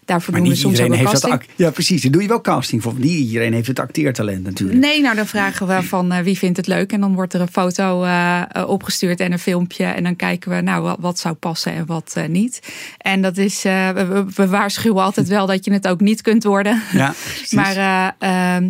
Daarvoor 0.08 0.32
maar 0.32 0.42
doen 0.42 0.50
niet 0.50 0.58
we 0.58 0.64
soms 0.64 0.78
iedereen 0.78 0.98
heeft 0.98 1.10
casting. 1.10 1.40
dat 1.40 1.48
Ja, 1.56 1.70
precies. 1.70 2.02
Daar 2.02 2.10
doe 2.10 2.22
je 2.22 2.28
wel 2.28 2.40
casting 2.40 2.82
voor. 2.82 2.94
Niet 2.96 3.18
iedereen 3.18 3.52
heeft 3.52 3.66
het 3.66 3.78
acteertalent 3.78 4.44
natuurlijk. 4.44 4.78
Nee, 4.78 5.00
nou 5.00 5.16
dan 5.16 5.26
vragen 5.26 5.66
we 5.66 5.82
van 5.82 6.12
uh, 6.12 6.18
wie 6.18 6.38
vindt 6.38 6.56
het 6.56 6.66
leuk. 6.66 6.92
En 6.92 7.00
dan 7.00 7.14
wordt 7.14 7.34
er 7.34 7.40
een 7.40 7.52
foto 7.52 8.04
uh, 8.04 8.42
opgestuurd 8.66 9.20
en 9.20 9.32
een 9.32 9.38
filmpje. 9.38 9.84
En 9.84 10.02
dan 10.02 10.16
kijken 10.16 10.50
we 10.50 10.60
nou 10.60 10.82
wat, 10.82 10.96
wat 11.00 11.18
zou 11.18 11.34
passen 11.34 11.72
en 11.72 11.86
wat 11.86 12.14
uh, 12.18 12.24
niet. 12.26 12.60
En 12.98 13.22
dat 13.22 13.36
is, 13.36 13.62
we, 13.62 14.24
we, 14.34 14.48
waarschuwen 14.48 15.02
altijd 15.02 15.28
wel 15.28 15.46
dat 15.46 15.64
je 15.64 15.72
het 15.72 15.88
ook 15.88 16.00
niet 16.00 16.22
kunt 16.22 16.44
worden. 16.44 16.82
Ja, 16.92 17.14
precies. 17.34 17.52
maar 17.52 17.74
ja. 17.74 18.60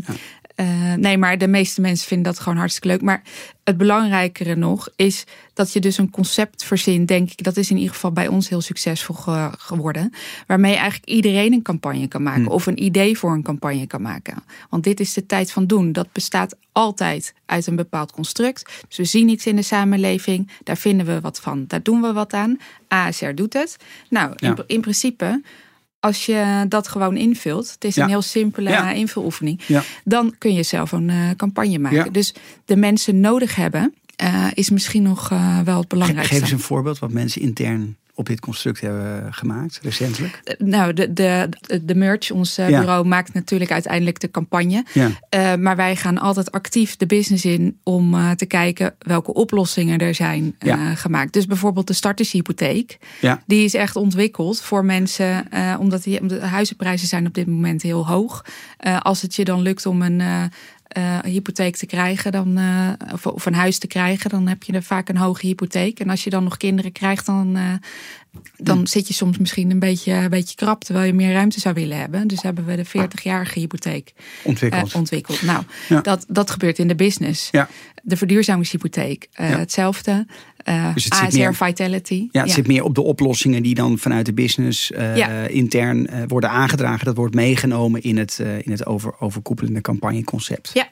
Uh, 0.60 0.94
nee, 0.94 1.18
maar 1.18 1.38
de 1.38 1.48
meeste 1.48 1.80
mensen 1.80 2.06
vinden 2.06 2.32
dat 2.32 2.42
gewoon 2.42 2.58
hartstikke 2.58 2.88
leuk. 2.88 3.02
Maar 3.02 3.22
het 3.64 3.76
belangrijkere 3.76 4.56
nog 4.56 4.88
is 4.96 5.24
dat 5.54 5.72
je 5.72 5.80
dus 5.80 5.98
een 5.98 6.10
concept 6.10 6.64
verzint, 6.64 7.08
denk 7.08 7.30
ik. 7.30 7.42
Dat 7.42 7.56
is 7.56 7.70
in 7.70 7.76
ieder 7.76 7.92
geval 7.94 8.12
bij 8.12 8.28
ons 8.28 8.48
heel 8.48 8.60
succesvol 8.60 9.14
ge 9.14 9.50
geworden. 9.58 10.12
Waarmee 10.46 10.74
eigenlijk 10.74 11.06
iedereen 11.10 11.52
een 11.52 11.62
campagne 11.62 12.08
kan 12.08 12.22
maken. 12.22 12.42
Hmm. 12.42 12.52
Of 12.52 12.66
een 12.66 12.82
idee 12.82 13.18
voor 13.18 13.32
een 13.32 13.42
campagne 13.42 13.86
kan 13.86 14.02
maken. 14.02 14.34
Want 14.70 14.84
dit 14.84 15.00
is 15.00 15.12
de 15.12 15.26
tijd 15.26 15.52
van 15.52 15.66
doen. 15.66 15.92
Dat 15.92 16.12
bestaat 16.12 16.56
altijd 16.72 17.34
uit 17.46 17.66
een 17.66 17.76
bepaald 17.76 18.12
construct. 18.12 18.84
Dus 18.88 18.96
we 18.96 19.04
zien 19.04 19.28
iets 19.28 19.46
in 19.46 19.56
de 19.56 19.62
samenleving. 19.62 20.50
Daar 20.64 20.76
vinden 20.76 21.06
we 21.06 21.20
wat 21.20 21.40
van. 21.40 21.64
Daar 21.66 21.82
doen 21.82 22.00
we 22.00 22.12
wat 22.12 22.32
aan. 22.32 22.58
ASR 22.88 23.30
doet 23.34 23.52
het. 23.52 23.76
Nou, 24.10 24.32
Ja. 24.36 24.48
in, 24.48 24.64
in 24.66 24.80
principe 24.80 25.42
als 26.00 26.26
je 26.26 26.64
dat 26.68 26.88
gewoon 26.88 27.16
invult, 27.16 27.70
het 27.70 27.84
is 27.84 27.94
Ja. 27.94 28.02
een 28.02 28.08
heel 28.08 28.22
simpele 28.22 28.70
Ja. 28.70 28.92
invuloefening, 28.92 29.60
Ja. 29.66 29.82
dan 30.04 30.34
kun 30.38 30.54
je 30.54 30.62
zelf 30.62 30.92
een 30.92 31.10
eh, 31.10 31.30
campagne 31.36 31.78
maken. 31.78 32.12
Dus 32.12 32.34
de 32.64 32.76
mensen 32.76 33.20
nodig 33.20 33.54
hebben, 33.54 33.94
eh, 34.16 34.46
is 34.54 34.70
misschien 34.70 35.02
nog 35.02 35.30
eh, 35.30 35.60
wel 35.60 35.78
het 35.78 35.88
belangrijkste. 35.88 36.34
Geef 36.34 36.42
eens 36.42 36.52
een 36.52 36.58
voorbeeld 36.60 36.98
wat 36.98 37.12
mensen 37.12 37.40
intern 37.40 37.96
op 38.18 38.26
dit 38.26 38.40
construct 38.40 38.80
hebben 38.80 39.34
gemaakt, 39.34 39.78
recentelijk. 39.82 40.40
Eh, 40.44 40.54
Nou, 40.58 40.92
de, 40.92 41.12
de, 41.12 41.48
de 41.82 41.94
merch, 41.94 42.30
ons 42.30 42.58
eh, 42.58 42.68
Ja. 42.68 42.80
bureau, 42.80 43.06
maakt 43.06 43.32
natuurlijk 43.34 43.70
uiteindelijk 43.70 44.20
de 44.20 44.30
campagne. 44.30 44.84
Ja. 44.92 45.10
Eh, 45.28 45.54
maar 45.54 45.76
wij 45.76 45.96
gaan 45.96 46.18
altijd 46.18 46.52
actief 46.52 46.96
de 46.96 47.06
business 47.06 47.44
in 47.44 47.78
om 47.82 48.16
te 48.36 48.46
kijken 48.46 48.94
welke 48.98 49.32
oplossingen 49.34 49.98
er 49.98 50.14
zijn 50.14 50.56
Ja. 50.58 50.94
gemaakt. 50.94 51.32
Dus 51.32 51.46
bijvoorbeeld 51.46 51.86
de 51.86 51.92
startershypotheek. 51.92 52.98
Ja. 53.20 53.42
Die 53.46 53.64
is 53.64 53.74
echt 53.74 53.96
ontwikkeld 53.96 54.60
voor 54.60 54.84
mensen, 54.84 55.48
omdat 55.78 56.02
die, 56.02 56.20
omdat 56.20 56.40
de 56.40 56.46
huizenprijzen 56.46 57.08
zijn 57.08 57.26
op 57.26 57.34
dit 57.34 57.46
moment 57.46 57.82
heel 57.82 58.06
hoog. 58.06 58.44
Als 58.98 59.22
het 59.22 59.34
je 59.34 59.44
dan 59.44 59.60
lukt 59.62 59.86
om 59.86 60.02
een 60.02 60.22
eh, 60.88 61.18
hypotheek 61.22 61.76
te 61.76 61.86
krijgen, 61.86 62.32
dan, 62.32 62.56
eh, 62.56 63.12
of, 63.12 63.26
of 63.26 63.46
een 63.46 63.54
huis 63.54 63.78
te 63.78 63.86
krijgen, 63.86 64.30
dan 64.30 64.46
heb 64.46 64.62
je 64.62 64.72
er 64.72 64.82
vaak 64.82 65.08
een 65.08 65.16
hoge 65.16 65.46
hypotheek. 65.46 66.00
En 66.00 66.10
als 66.10 66.24
je 66.24 66.30
dan 66.30 66.44
nog 66.44 66.56
kinderen 66.56 66.92
krijgt, 66.92 67.26
dan, 67.26 67.56
eh, 67.56 67.72
dan 68.56 68.86
zit 68.86 69.08
je 69.08 69.14
soms 69.14 69.38
misschien 69.38 69.70
een 69.70 69.78
beetje, 69.78 70.12
een 70.12 70.30
beetje 70.30 70.54
krap, 70.54 70.84
terwijl 70.84 71.06
je 71.06 71.12
meer 71.14 71.32
ruimte 71.32 71.60
zou 71.60 71.74
willen 71.74 71.98
hebben. 71.98 72.28
Dus 72.28 72.42
hebben 72.42 72.64
we 72.64 72.76
de 72.76 72.84
40-jarige 72.86 73.58
hypotheek 73.58 74.12
Ontwikkeld. 74.42 74.90
eh, 74.92 74.96
ontwikkeld. 74.98 75.42
Nou, 75.42 75.62
Ja. 75.88 76.00
dat, 76.00 76.24
dat 76.28 76.50
gebeurt 76.50 76.78
in 76.78 76.88
de 76.88 76.94
business. 76.94 77.48
Ja. 77.50 77.68
De 78.02 78.16
verduurzamingshypotheek, 78.16 79.28
eh, 79.32 79.50
Ja. 79.50 79.58
hetzelfde. 79.58 80.26
Eh, 80.56 80.94
Dus 80.94 81.04
het 81.04 81.12
ASR 81.14 81.36
meer- 81.38 81.54
Vitality. 81.54 82.28
Ja, 82.30 82.42
het 82.42 82.50
zit 82.50 82.66
meer 82.66 82.84
op 82.84 82.94
de 82.94 83.00
oplossingen 83.02 83.62
die 83.62 83.74
dan 83.74 83.98
vanuit 83.98 84.26
de 84.26 84.32
business 84.34 84.92
eh, 84.92 85.16
Ja. 85.16 85.46
intern 85.46 86.06
eh, 86.06 86.22
worden 86.26 86.50
aangedragen. 86.50 87.04
Dat 87.04 87.16
wordt 87.16 87.34
meegenomen 87.34 88.02
in 88.02 88.16
het, 88.18 88.38
eh, 88.40 88.56
in 88.66 88.70
het 88.70 88.86
over, 88.86 89.20
overkoepelende 89.20 89.80
campagneconcept. 89.80 90.70
Ja. 90.74 90.88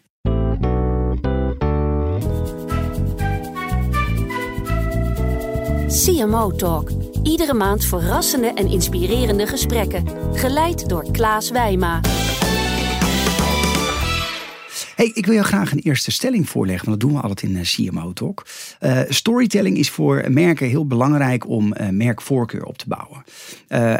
CMO 5.89 6.51
Talk. 6.57 6.91
Iedere 7.27 7.55
maand 7.55 7.85
verrassende 7.85 8.53
en 8.55 8.67
inspirerende 8.67 9.47
gesprekken. 9.47 10.05
Geleid 10.33 10.89
door 10.89 11.11
Klaas 11.11 11.51
Wijma. 11.51 12.01
Hey, 14.95 15.11
ik 15.15 15.27
wil 15.27 15.35
jou 15.35 15.47
graag 15.47 15.73
een 15.73 15.79
eerste 15.79 16.11
stelling 16.11 16.49
voorleggen, 16.49 16.89
want 16.89 17.01
dat 17.01 17.11
doen 17.11 17.19
we 17.19 17.27
altijd 17.27 17.51
in 17.51 17.57
eh, 17.57 17.63
CMO 17.63 18.13
Talk. 18.13 18.47
Eh, 18.79 19.01
storytelling 19.09 19.79
is 19.79 19.91
voor 19.91 20.25
merken 20.29 20.69
heel 20.69 20.87
belangrijk 20.87 21.49
om 21.49 21.73
eh, 21.73 21.89
merkvoorkeur 21.89 22.65
op 22.65 22.79
te 22.79 22.89
bouwen. 22.89 23.25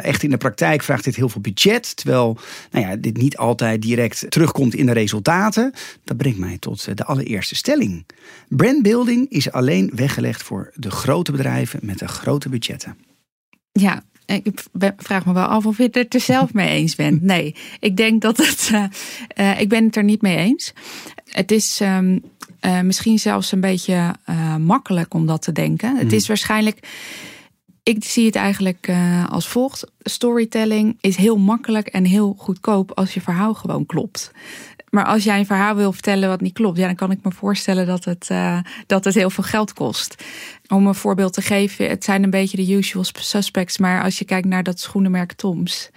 Echt 0.03 0.23
in 0.23 0.29
de 0.29 0.37
praktijk 0.37 0.83
vraagt 0.83 1.03
dit 1.03 1.15
heel 1.15 1.29
veel 1.29 1.41
budget, 1.41 1.95
terwijl 1.95 2.37
nou 2.71 2.87
ja, 2.87 2.95
dit 2.95 3.17
niet 3.17 3.37
altijd 3.37 3.81
direct 3.81 4.25
terugkomt 4.29 4.75
in 4.75 4.85
de 4.85 4.91
resultaten. 4.93 5.73
Dat 6.03 6.17
brengt 6.17 6.39
mij 6.39 6.57
tot 6.57 6.97
de 6.97 7.05
allereerste 7.05 7.55
stelling. 7.55 8.05
Brandbuilding 8.47 9.29
is 9.29 9.51
alleen 9.51 9.91
weggelegd 9.95 10.43
voor 10.43 10.71
de 10.75 10.91
grote 10.91 11.31
bedrijven 11.31 11.79
met 11.83 11.99
de 11.99 12.07
grote 12.07 12.49
budgetten. 12.49 13.06
Ja, 13.79 14.03
ik 14.25 14.65
vraag 14.97 15.25
me 15.25 15.33
wel 15.33 15.45
af 15.45 15.65
of 15.65 15.77
je 15.77 15.89
het 15.91 16.13
er 16.13 16.19
zelf 16.19 16.53
mee 16.53 16.69
eens 16.69 16.95
bent. 16.95 17.21
Nee, 17.21 17.55
ik 17.79 17.97
denk 17.97 18.21
dat 18.21 18.37
het. 18.37 18.69
eh, 18.73 18.83
eh, 19.51 19.59
ik 19.59 19.69
ben 19.69 19.85
het 19.85 19.95
er 19.95 20.03
niet 20.03 20.21
mee 20.21 20.37
eens. 20.37 20.73
Het 21.25 21.51
is 21.51 21.79
ehm, 21.81 22.19
eh, 22.59 22.81
misschien 22.81 23.19
zelfs 23.19 23.51
een 23.51 23.61
beetje 23.61 24.15
makkelijk 24.59 25.13
om 25.13 25.25
dat 25.25 25.41
te 25.41 25.51
denken. 25.51 25.97
Het 25.97 26.13
is 26.13 26.27
waarschijnlijk. 26.27 26.87
Ik 27.83 28.03
zie 28.03 28.25
het 28.25 28.35
eigenlijk 28.35 28.91
als 29.29 29.47
volgt. 29.47 29.91
Storytelling 29.99 30.97
is 31.01 31.15
heel 31.15 31.37
makkelijk 31.37 31.87
en 31.87 32.05
heel 32.05 32.35
goedkoop 32.37 32.91
als 32.91 33.13
je 33.13 33.21
verhaal 33.21 33.53
gewoon 33.53 33.85
klopt. 33.85 34.31
Maar 34.89 35.05
als 35.05 35.23
jij 35.23 35.39
een 35.39 35.45
verhaal 35.45 35.75
wil 35.75 35.91
vertellen 35.91 36.29
wat 36.29 36.41
niet 36.41 36.53
klopt, 36.53 36.77
ja, 36.77 36.85
dan 36.85 36.95
kan 36.95 37.11
ik 37.11 37.23
me 37.23 37.31
voorstellen 37.31 37.85
dat 37.85 38.05
het, 38.05 38.29
eh, 38.29 38.59
dat 38.85 39.03
het 39.03 39.13
heel 39.13 39.29
veel 39.29 39.43
geld 39.43 39.73
kost. 39.73 40.23
Om 40.67 40.87
een 40.87 40.95
voorbeeld 40.95 41.33
te 41.33 41.41
geven, 41.41 41.89
het 41.89 42.03
zijn 42.03 42.23
een 42.23 42.29
beetje 42.29 42.57
de 42.57 42.73
usual 42.73 43.05
suspects, 43.13 43.77
maar 43.77 44.03
als 44.03 44.17
je 44.19 44.25
kijkt 44.25 44.47
naar 44.47 44.63
dat 44.63 44.79
schoenenmerk 44.79 45.33
Toms, 45.33 45.89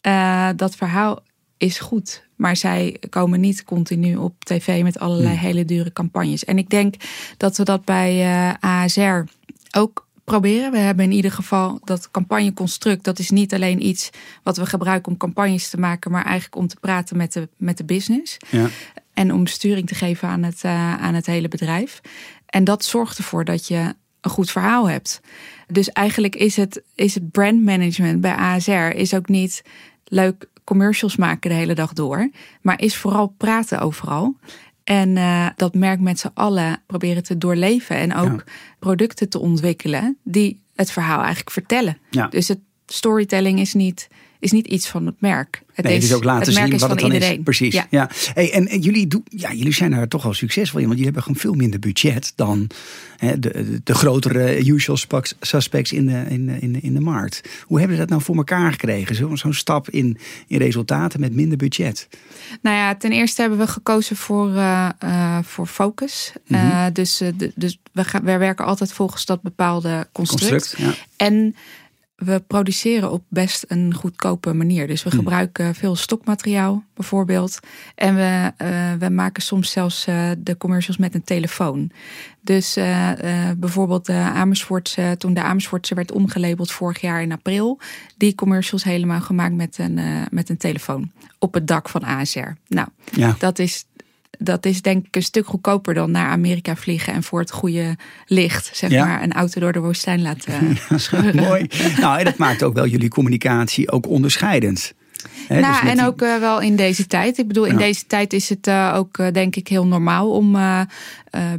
eh, 0.00 0.48
dat 0.56 0.76
verhaal 0.76 1.22
is 1.56 1.78
goed. 1.78 2.26
Maar 2.36 2.56
zij 2.56 2.96
komen 3.10 3.40
niet 3.40 3.64
continu 3.64 4.16
op 4.16 4.44
tv 4.44 4.82
met 4.82 4.98
allerlei 4.98 5.36
hele 5.36 5.64
dure 5.64 5.92
campagnes. 5.92 6.44
En 6.44 6.58
ik 6.58 6.70
denk 6.70 6.94
dat 7.36 7.56
we 7.56 7.62
dat 7.62 7.84
bij 7.84 8.20
eh, 8.20 8.54
ASR 8.60 9.24
ook 9.76 10.07
proberen. 10.28 10.70
We 10.70 10.78
hebben 10.78 11.04
in 11.04 11.12
ieder 11.12 11.32
geval 11.32 11.80
dat 11.84 12.10
campagneconstruct. 12.10 13.04
Dat 13.04 13.18
is 13.18 13.30
niet 13.30 13.54
alleen 13.54 13.86
iets 13.86 14.10
wat 14.42 14.56
we 14.56 14.66
gebruiken 14.66 15.12
om 15.12 15.18
campagnes 15.18 15.70
te 15.70 15.78
maken, 15.78 16.10
maar 16.10 16.24
eigenlijk 16.24 16.56
om 16.56 16.66
te 16.66 16.76
praten 16.80 17.16
met 17.16 17.32
de, 17.32 17.48
met 17.56 17.76
de 17.76 17.84
business. 17.84 18.36
Ja. 18.50 18.66
En 19.14 19.32
om 19.32 19.46
sturing 19.46 19.86
te 19.86 19.94
geven 19.94 20.28
aan 20.28 20.42
het, 20.42 20.64
eh, 20.64 20.94
aan 20.94 21.14
het 21.14 21.26
hele 21.26 21.48
bedrijf. 21.48 22.00
En 22.46 22.64
dat 22.64 22.84
zorgt 22.84 23.18
ervoor 23.18 23.44
dat 23.44 23.66
je 23.66 23.94
een 24.20 24.30
goed 24.30 24.50
verhaal 24.50 24.88
hebt. 24.88 25.20
Dus 25.66 25.88
eigenlijk 25.88 26.36
is 26.36 26.56
het, 26.56 26.82
is 26.94 27.14
het 27.14 27.30
brandmanagement 27.30 28.20
bij 28.20 28.34
ASR 28.34 28.70
is 28.70 29.14
ook 29.14 29.28
niet 29.28 29.62
leuk 30.04 30.48
commercials 30.64 31.16
maken 31.16 31.50
de 31.50 31.56
hele 31.56 31.74
dag 31.74 31.92
door. 31.92 32.30
Maar 32.62 32.80
is 32.80 32.96
vooral 32.96 33.34
praten 33.36 33.80
overal. 33.80 34.36
En 34.88 35.16
eh, 35.16 35.46
dat 35.56 35.74
merk 35.74 36.00
met 36.00 36.18
z'n 36.18 36.30
allen 36.34 36.82
proberen 36.86 37.22
te 37.22 37.38
doorleven. 37.38 37.96
En 37.96 38.14
ook 38.14 38.44
producten 38.78 39.28
te 39.28 39.38
ontwikkelen 39.38 40.18
die 40.22 40.60
het 40.74 40.90
verhaal 40.90 41.18
eigenlijk 41.18 41.50
vertellen. 41.50 41.98
Ja. 42.10 42.26
Dus 42.26 42.48
het 42.48 42.58
storytelling 42.86 43.58
is 43.60 43.74
niet, 43.74 44.08
is 44.38 44.52
niet 44.52 44.66
iets 44.66 44.88
van 44.88 45.06
het 45.06 45.14
merk. 45.18 45.62
Het, 45.72 45.84
nee, 45.84 45.96
is, 45.96 46.02
het 46.02 46.10
is 46.10 46.16
ook 46.16 46.24
laten 46.24 46.52
zien 46.52 46.78
wat 46.78 46.90
het 46.90 46.98
dan 46.98 47.12
iedereen. 47.12 47.38
is. 47.38 47.42
Precies. 47.42 47.74
Ja. 47.74 47.86
ja. 47.90 48.10
Hey, 48.34 48.52
en, 48.52 48.68
en, 48.68 48.80
jullie, 48.80 49.06
doen, 49.06 49.24
ja, 49.28 49.52
jullie 49.52 49.72
zijn 49.72 49.90
daar 49.90 50.08
toch 50.08 50.24
al 50.24 50.34
succesvol 50.34 50.80
in, 50.80 50.86
want 50.86 50.98
jullie 50.98 51.04
hebben 51.04 51.22
gewoon 51.22 51.38
veel 51.38 51.54
minder 51.54 51.80
budget 51.80 52.32
dan 52.36 52.70
hè, 53.16 53.38
de, 53.38 53.80
de, 53.84 53.94
grotere 53.94 54.66
usual 54.66 54.96
suspects 55.40 55.92
in 55.92 56.06
de, 56.06 56.24
in, 56.28 56.48
in, 56.48 56.82
in 56.82 56.94
de 56.94 57.00
markt. 57.00 57.48
Hoe 57.62 57.78
hebben 57.78 57.96
ze 57.96 58.02
dat 58.02 58.10
nou 58.10 58.22
voor 58.22 58.36
elkaar 58.36 58.70
gekregen? 58.70 59.14
Zo'n 59.14 59.36
zo 59.36 59.52
stap 59.52 59.90
in, 59.90 60.18
in 60.46 60.58
resultaten 60.58 61.20
met 61.20 61.34
minder 61.34 61.58
budget? 61.58 62.08
Nou 62.62 62.76
ja, 62.76 62.94
ten 62.94 63.12
eerste 63.12 63.40
hebben 63.40 63.58
we 63.58 63.66
gekozen 63.66 64.16
voor, 64.16 64.48
uh, 64.48 64.88
uh, 65.04 65.38
voor 65.42 65.66
focus. 65.66 66.32
Mm 66.46 66.58
-hmm. 66.58 66.68
uh, 66.68 66.86
dus, 66.92 67.22
dus 67.54 67.78
we, 67.92 68.04
gaan, 68.04 68.24
we 68.24 68.36
werken 68.36 68.64
altijd 68.64 68.92
volgens 68.92 69.24
dat 69.24 69.42
bepaalde 69.42 70.08
construct. 70.12 70.50
construct 70.50 70.96
ja. 70.96 71.04
En 71.16 71.54
we 72.18 72.42
produceren 72.46 73.10
op 73.10 73.24
best 73.28 73.64
een 73.68 73.94
goedkope 73.94 74.52
manier. 74.52 74.86
Dus 74.86 75.02
we 75.02 75.10
gebruiken 75.10 75.74
veel 75.74 75.96
stokmateriaal 75.96 76.84
bijvoorbeeld. 76.94 77.58
En 77.94 78.14
we, 78.14 78.52
uh, 78.62 78.92
we 78.98 79.08
maken 79.08 79.42
soms 79.42 79.70
zelfs 79.70 80.06
uh, 80.06 80.30
de 80.38 80.56
commercials 80.56 80.96
met 80.96 81.14
een 81.14 81.24
telefoon. 81.24 81.90
Dus 82.40 82.76
uh, 82.76 83.10
bijvoorbeeld 83.56 84.06
de 84.06 84.12
Amersfoortse, 84.12 85.14
toen 85.18 85.34
de 85.34 85.42
Amersfoortse 85.42 85.94
werd 85.94 86.12
omgelabeld 86.12 86.70
vorig 86.70 87.00
jaar 87.00 87.22
in 87.22 87.32
april. 87.32 87.80
Die 88.16 88.34
commercials 88.34 88.84
helemaal 88.84 89.20
gemaakt 89.20 89.54
met 89.54 89.78
een, 89.78 90.00
met 90.30 90.48
een 90.48 90.56
telefoon. 90.56 91.10
Op 91.38 91.54
het 91.54 91.66
dak 91.66 91.88
van 91.88 92.02
ASR. 92.02 92.48
Nou, 92.66 92.88
ja. 93.12 93.36
dat 93.38 93.58
is 93.58 93.84
dat 94.30 94.66
is 94.66 94.82
denk 94.82 95.06
ik 95.06 95.16
een 95.16 95.22
stuk 95.22 95.46
goedkoper 95.46 95.94
dan 95.94 96.10
naar 96.10 96.28
Amerika 96.28 96.76
vliegen 96.76 97.12
en 97.12 97.22
voor 97.22 97.40
het 97.40 97.50
goede 97.50 97.96
licht, 98.26 98.70
zeg 98.72 98.90
ja. 98.90 99.06
maar, 99.06 99.22
een 99.22 99.32
auto 99.32 99.60
door 99.60 99.72
de 99.72 99.80
woestijn 99.80 100.22
laten 100.22 100.52
ja, 100.88 100.98
scheuren. 100.98 101.36
Mooi. 101.36 101.66
Nou, 102.00 102.18
en 102.18 102.24
dat 102.24 102.36
maakt 102.36 102.62
ook 102.62 102.74
wel 102.74 102.86
jullie 102.86 103.08
communicatie 103.08 103.90
ook 103.90 104.06
onderscheidend. 104.06 104.94
He, 105.48 105.60
nou, 105.60 105.80
dus 105.80 105.90
en 105.90 106.04
ook 106.04 106.22
uh, 106.22 106.38
wel 106.38 106.60
in 106.60 106.76
deze 106.76 107.06
tijd. 107.06 107.38
Ik 107.38 107.46
bedoel, 107.46 107.64
in 107.64 107.72
ja. 107.72 107.78
deze 107.78 108.06
tijd 108.06 108.32
is 108.32 108.48
het 108.48 108.66
uh, 108.66 108.92
ook 108.96 109.18
uh, 109.18 109.26
denk 109.32 109.56
ik 109.56 109.68
heel 109.68 109.86
normaal 109.86 110.30
om 110.30 110.56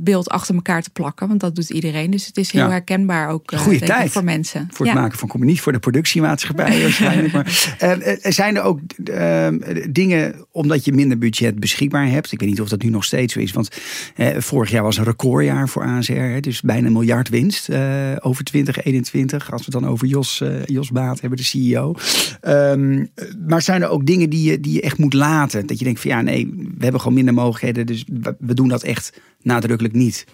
beeld 0.01 0.30
achter 0.30 0.56
elkaar 0.56 0.82
te 0.82 0.89
plakken. 0.89 1.28
Want 1.28 1.39
dat 1.39 1.56
doet 1.56 1.70
iedereen. 1.70 2.12
Dus 2.12 2.25
het 2.25 2.38
is 2.38 2.51
heel 2.51 2.63
ja. 2.63 2.70
herkenbaar 2.70 3.30
ook 3.30 3.51
Goeie 3.56 3.80
tijd. 3.80 4.12
voor 4.12 4.24
mensen. 4.24 4.68
Voor 4.72 4.86
het 4.86 4.96
maken 4.96 5.18
van 5.18 5.28
communie, 5.28 5.62
voor 5.62 5.72
de 5.72 5.80
productiemaatschappij 5.80 6.82
waarschijnlijk. 6.82 7.34
maar 7.34 7.72
zijn 8.22 8.56
er 8.56 8.62
ook 8.62 8.80
dingen, 9.89 10.46
omdat 10.51 10.86
je 10.86 10.94
minder 10.94 11.18
budget 11.18 11.60
beschikbaar 11.60 12.10
hebt. 12.10 12.32
Ik 12.32 12.39
weet 12.39 12.50
niet 12.50 12.62
of 12.62 12.70
dat 12.70 12.82
nu 12.82 12.89
nog 12.89 13.04
steeds 13.04 13.34
zo 13.34 13.39
is. 13.39 13.51
Want 13.51 13.70
vorig 14.38 14.72
jaar 14.72 14.84
was 14.84 14.98
een 14.98 15.04
recordjaar 15.04 15.70
voor 15.70 15.84
ASR. 15.84 16.39
Dus 16.42 16.62
bijna 16.62 16.88
een 16.88 16.94
miljard 16.94 17.30
winst 17.30 17.70
over 18.20 18.44
2021. 18.44 19.51
Als 19.51 19.66
we 19.66 19.72
het 19.72 19.82
dan 19.82 19.92
over 19.92 20.08
Jos, 20.08 20.44
Jos 20.66 20.92
Baat 20.92 21.22
hebben, 21.22 21.38
de 21.38 21.46
CEO. 21.46 21.96
Um, 22.42 23.10
maar 23.50 23.62
zijn 23.62 23.82
er 23.82 23.89
ook 23.89 24.06
dingen 24.06 24.29
die 24.29 24.51
je, 24.51 24.60
die 24.60 24.74
je 24.74 24.82
echt 24.82 24.98
moet 24.98 25.13
laten? 25.13 25.68
Dat 25.68 25.79
je 25.79 25.86
denkt 25.86 26.00
van 26.00 26.12
ja, 26.12 26.22
nee, 26.22 26.53
we 26.77 26.84
hebben 26.84 27.01
gewoon 27.01 27.15
minder 27.15 27.34
mogelijkheden. 27.34 27.86
Dus 27.86 28.06
we 28.39 28.53
doen 28.53 28.68
dat 28.68 28.84
echt 28.84 29.22
nadrukkelijk 29.41 29.94
niet. 29.94 30.25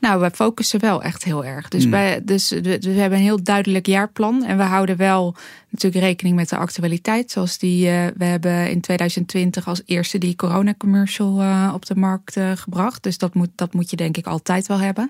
Nou, 0.00 0.20
we 0.20 0.30
focussen 0.30 0.80
wel 0.80 1.02
echt 1.02 1.24
heel 1.24 1.44
erg. 1.44 1.68
Dus, 1.68 1.84
mm. 1.84 1.90
bij, 1.90 2.20
dus 2.24 2.50
we, 2.50 2.78
we, 2.80 2.90
hebben 2.90 3.18
een 3.18 3.24
heel 3.24 3.42
duidelijk 3.42 3.86
jaarplan. 3.86 4.44
En 4.44 4.56
we 4.56 4.62
houden 4.62 4.96
wel 4.96 5.34
natuurlijk 5.70 6.04
rekening 6.04 6.36
met 6.36 6.48
de 6.48 6.56
actualiteit. 6.56 7.30
Zoals 7.30 7.58
die, 7.58 7.86
uh, 7.86 8.06
we 8.16 8.24
hebben 8.24 8.70
in 8.70 8.80
2020 8.80 9.68
als 9.68 9.82
eerste 9.84 10.18
die 10.18 10.36
corona-commercial 10.36 11.40
uh, 11.40 11.70
op 11.74 11.86
de 11.86 11.96
markt 11.96 12.36
uh, 12.36 12.50
gebracht. 12.54 13.02
Dus 13.02 13.18
dat 13.18 13.34
moet, 13.34 13.50
dat 13.54 13.74
moet 13.74 13.90
je 13.90 13.96
denk 13.96 14.16
ik 14.16 14.26
altijd 14.26 14.66
wel 14.66 14.80
hebben. 14.80 15.08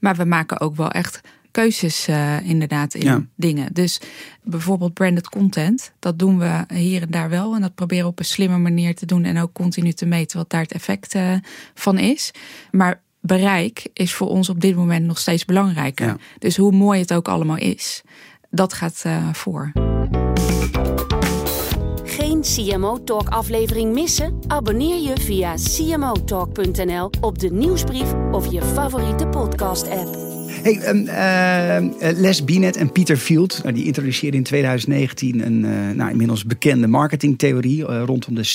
Maar 0.00 0.16
we 0.16 0.24
maken 0.24 0.60
ook 0.60 0.76
wel 0.76 0.90
echt 0.90 1.20
keuzes 1.58 2.08
uh, 2.08 2.48
inderdaad 2.48 2.94
in 2.94 3.04
ja. 3.04 3.24
dingen. 3.36 3.72
Dus 3.72 4.00
bijvoorbeeld 4.42 4.94
branded 4.94 5.28
content, 5.28 5.92
dat 5.98 6.18
doen 6.18 6.38
we 6.38 6.64
hier 6.74 7.02
en 7.02 7.10
daar 7.10 7.30
wel. 7.30 7.54
En 7.54 7.60
dat 7.60 7.74
proberen 7.74 8.04
we 8.04 8.10
op 8.10 8.18
een 8.18 8.24
slimme 8.24 8.58
manier 8.58 8.94
te 8.94 9.06
doen 9.06 9.24
en 9.24 9.38
ook 9.38 9.52
continu 9.52 9.92
te 9.92 10.06
meten 10.06 10.38
wat 10.38 10.50
daar 10.50 10.60
het 10.60 10.72
effect 10.72 11.14
uh, 11.14 11.34
van 11.74 11.98
is. 11.98 12.30
Maar 12.70 13.00
bereik 13.20 13.86
is 13.92 14.14
voor 14.14 14.28
ons 14.28 14.48
op 14.48 14.60
dit 14.60 14.76
moment 14.76 15.06
nog 15.06 15.18
steeds 15.18 15.44
belangrijker. 15.44 16.06
Ja. 16.06 16.16
Dus 16.38 16.56
hoe 16.56 16.72
mooi 16.72 17.00
het 17.00 17.14
ook 17.14 17.28
allemaal 17.28 17.58
is, 17.58 18.02
dat 18.50 18.72
gaat 18.72 19.02
uh, 19.06 19.32
voor. 19.32 19.72
Geen 22.04 22.42
CMO 22.42 23.04
Talk 23.04 23.28
aflevering 23.28 23.92
missen? 23.92 24.38
Abonneer 24.46 25.00
je 25.00 25.20
via 25.20 25.54
cmotalk.nl 25.54 27.10
op 27.20 27.38
de 27.38 27.50
nieuwsbrief 27.50 28.12
of 28.30 28.52
je 28.52 28.62
favoriete 28.62 29.26
podcast 29.26 29.88
app. 29.88 30.27
Hey, 30.62 30.88
um, 30.88 31.06
uh, 31.06 32.18
Les 32.20 32.44
Binet 32.44 32.76
en 32.76 32.92
Peter 32.92 33.16
Field, 33.16 33.60
nou, 33.62 33.74
die 33.74 33.84
introduceerden 33.84 34.38
in 34.38 34.44
2019 34.46 35.46
een 35.46 35.64
uh, 35.64 35.90
nou, 35.94 36.10
inmiddels 36.10 36.44
bekende 36.44 36.86
marketingtheorie 36.86 37.82
rondom 37.82 38.34
de 38.34 38.48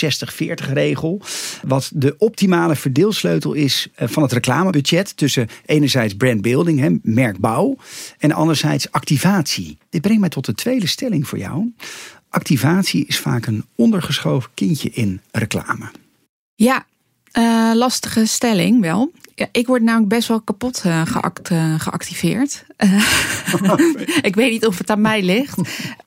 60-40 0.70 0.74
regel. 0.74 1.22
Wat 1.68 1.92
de 1.94 2.16
optimale 2.18 2.76
verdeelsleutel 2.76 3.54
is 3.54 3.88
van 3.96 4.24
het 4.24 4.32
reclamebudget 4.32 5.18
tussen 5.18 5.48
enerzijds 5.66 6.14
brandbuilding, 6.14 7.00
merkbouw, 7.04 7.76
en 8.20 8.32
anderzijds 8.32 8.92
activatie. 8.92 9.78
Dit 9.90 10.02
brengt 10.02 10.20
mij 10.20 10.30
tot 10.30 10.46
de 10.46 10.54
tweede 10.54 10.88
stelling 10.88 11.28
voor 11.28 11.38
jou. 11.38 11.74
Activatie 12.30 13.06
is 13.06 13.20
vaak 13.20 13.46
een 13.46 13.66
ondergeschoven 13.76 14.50
kindje 14.54 14.90
in 14.90 15.22
reclame. 15.32 15.92
Ja, 16.56 16.86
uh, 17.38 17.72
lastige 17.74 18.26
stelling 18.26 18.82
wel. 18.82 19.12
Ja, 19.36 19.48
ik 19.52 19.68
word 19.68 19.82
namelijk 19.82 20.10
best 20.10 20.28
wel 20.28 20.42
kapot 20.42 20.84
uh, 20.86 21.02
geact, 21.06 21.50
uh, 21.50 21.80
geactiveerd. 21.80 22.66
ik 24.22 24.36
weet 24.36 24.52
niet 24.52 24.66
of 24.66 24.78
het 24.78 24.90
aan 24.90 25.02
mij 25.02 25.22
ligt. 25.22 25.58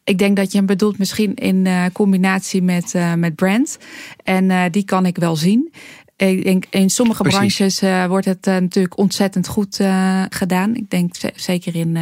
Ik 0.04 0.18
denk 0.18 0.36
dat 0.36 0.52
je 0.52 0.58
hem 0.58 0.66
bedoelt 0.66 0.98
misschien 0.98 1.34
in 1.34 1.68
combinatie 1.92 2.62
met, 2.62 2.94
met 3.16 3.34
brand. 3.34 3.78
En 4.24 4.70
die 4.70 4.84
kan 4.84 5.06
ik 5.06 5.16
wel 5.16 5.36
zien. 5.36 5.72
Ik 6.16 6.44
denk 6.44 6.64
in 6.70 6.90
sommige 6.90 7.22
Precies. 7.22 7.57
branches 7.57 7.83
uh, 7.83 8.07
wordt 8.07 8.26
het 8.26 8.46
uh, 8.46 8.55
natuurlijk 8.55 8.98
ontzettend 8.98 9.48
goed 9.48 9.81
uh, 9.81 10.22
gedaan. 10.29 10.74
Ik 10.74 10.90
denk 10.90 11.14
zeker 11.35 11.74
in, 11.74 11.98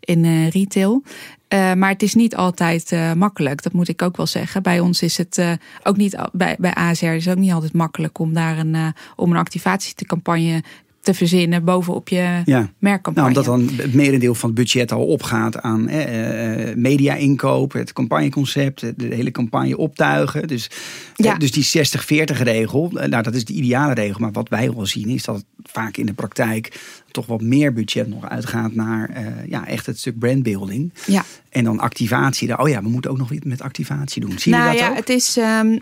in 0.00 0.48
retail. 0.48 1.02
maar 1.48 1.88
het 1.88 2.02
is 2.02 2.14
niet 2.14 2.36
altijd 2.36 2.90
makkelijk, 3.16 3.62
dat 3.62 3.72
moet 3.72 3.88
ik 3.88 4.02
ook 4.02 4.16
wel 4.16 4.26
zeggen. 4.26 4.62
Bij 4.62 4.80
ons 4.80 5.02
is 5.02 5.16
het 5.16 5.58
ook 5.82 5.96
niet, 5.96 6.16
bij, 6.32 6.56
bij 6.58 6.74
ASR 6.74 7.04
is 7.06 7.24
het 7.24 7.34
ook 7.34 7.40
niet 7.40 7.52
altijd 7.52 7.72
makkelijk 7.72 8.18
om 8.18 8.32
daar 8.32 8.58
een, 8.58 8.94
om 9.16 9.30
een 9.30 9.36
activatiecampagne 9.36 10.62
te 11.04 11.14
verzinnen 11.14 11.64
bovenop 11.64 12.08
je 12.08 12.42
ja. 12.44 12.70
merkcampagne. 12.78 13.32
Nou, 13.32 13.46
omdat 13.46 13.68
dan 13.68 13.84
het 13.84 13.94
merendeel 13.94 14.34
van 14.34 14.48
het 14.48 14.58
budget 14.58 14.92
al 14.92 15.06
opgaat 15.06 15.60
aan 15.60 15.88
eh, 15.88 16.74
media-inkoop, 16.74 17.72
het 17.72 17.92
campagneconcept, 17.92 18.80
de 18.80 19.14
hele 19.14 19.30
campagne 19.30 19.76
optuigen. 19.76 20.48
Dus, 20.48 20.70
ja. 21.16 21.34
dus 21.34 21.50
die 21.50 21.86
60-40 22.34 22.42
regel, 22.42 22.90
nou 22.92 23.22
dat 23.22 23.34
is 23.34 23.44
de 23.44 23.52
ideale 23.52 23.94
regel. 23.94 24.20
Maar 24.20 24.32
wat 24.32 24.48
wij 24.48 24.72
wel 24.72 24.86
zien 24.86 25.08
is 25.08 25.24
dat 25.24 25.44
vaak 25.62 25.96
in 25.96 26.06
de 26.06 26.12
praktijk 26.12 26.80
toch 27.10 27.26
wat 27.26 27.40
meer 27.40 27.72
budget 27.72 28.08
nog 28.08 28.28
uitgaat 28.28 28.74
naar 28.74 29.10
uh, 29.10 29.26
ja, 29.48 29.66
echt 29.66 29.86
het 29.86 29.98
stuk 29.98 30.18
brandbuilding. 30.18 30.92
Ja. 31.06 31.24
En 31.48 31.64
dan 31.64 31.78
activatie. 31.78 32.58
Oh 32.58 32.68
ja, 32.68 32.82
we 32.82 32.88
moeten 32.88 33.10
ook 33.10 33.18
nog 33.18 33.32
iets 33.32 33.44
met 33.44 33.62
activatie 33.62 34.20
doen. 34.20 34.38
Zie 34.38 34.52
nou, 34.52 34.64
je 34.64 34.70
dat 34.70 34.80
ja, 34.80 34.90
ook? 34.90 34.96
Het 34.96 35.08
is, 35.08 35.36
um, 35.36 35.72
uh, 35.72 35.78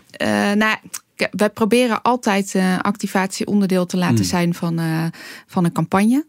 nou, 0.51 0.77
wij 1.31 1.49
proberen 1.49 2.01
altijd 2.01 2.53
uh, 2.53 2.79
activatie 2.79 3.47
onderdeel 3.47 3.85
te 3.85 3.97
laten 3.97 4.15
mm. 4.15 4.23
zijn 4.23 4.53
van, 4.53 4.79
uh, 4.79 5.05
van 5.47 5.65
een 5.65 5.71
campagne. 5.71 6.25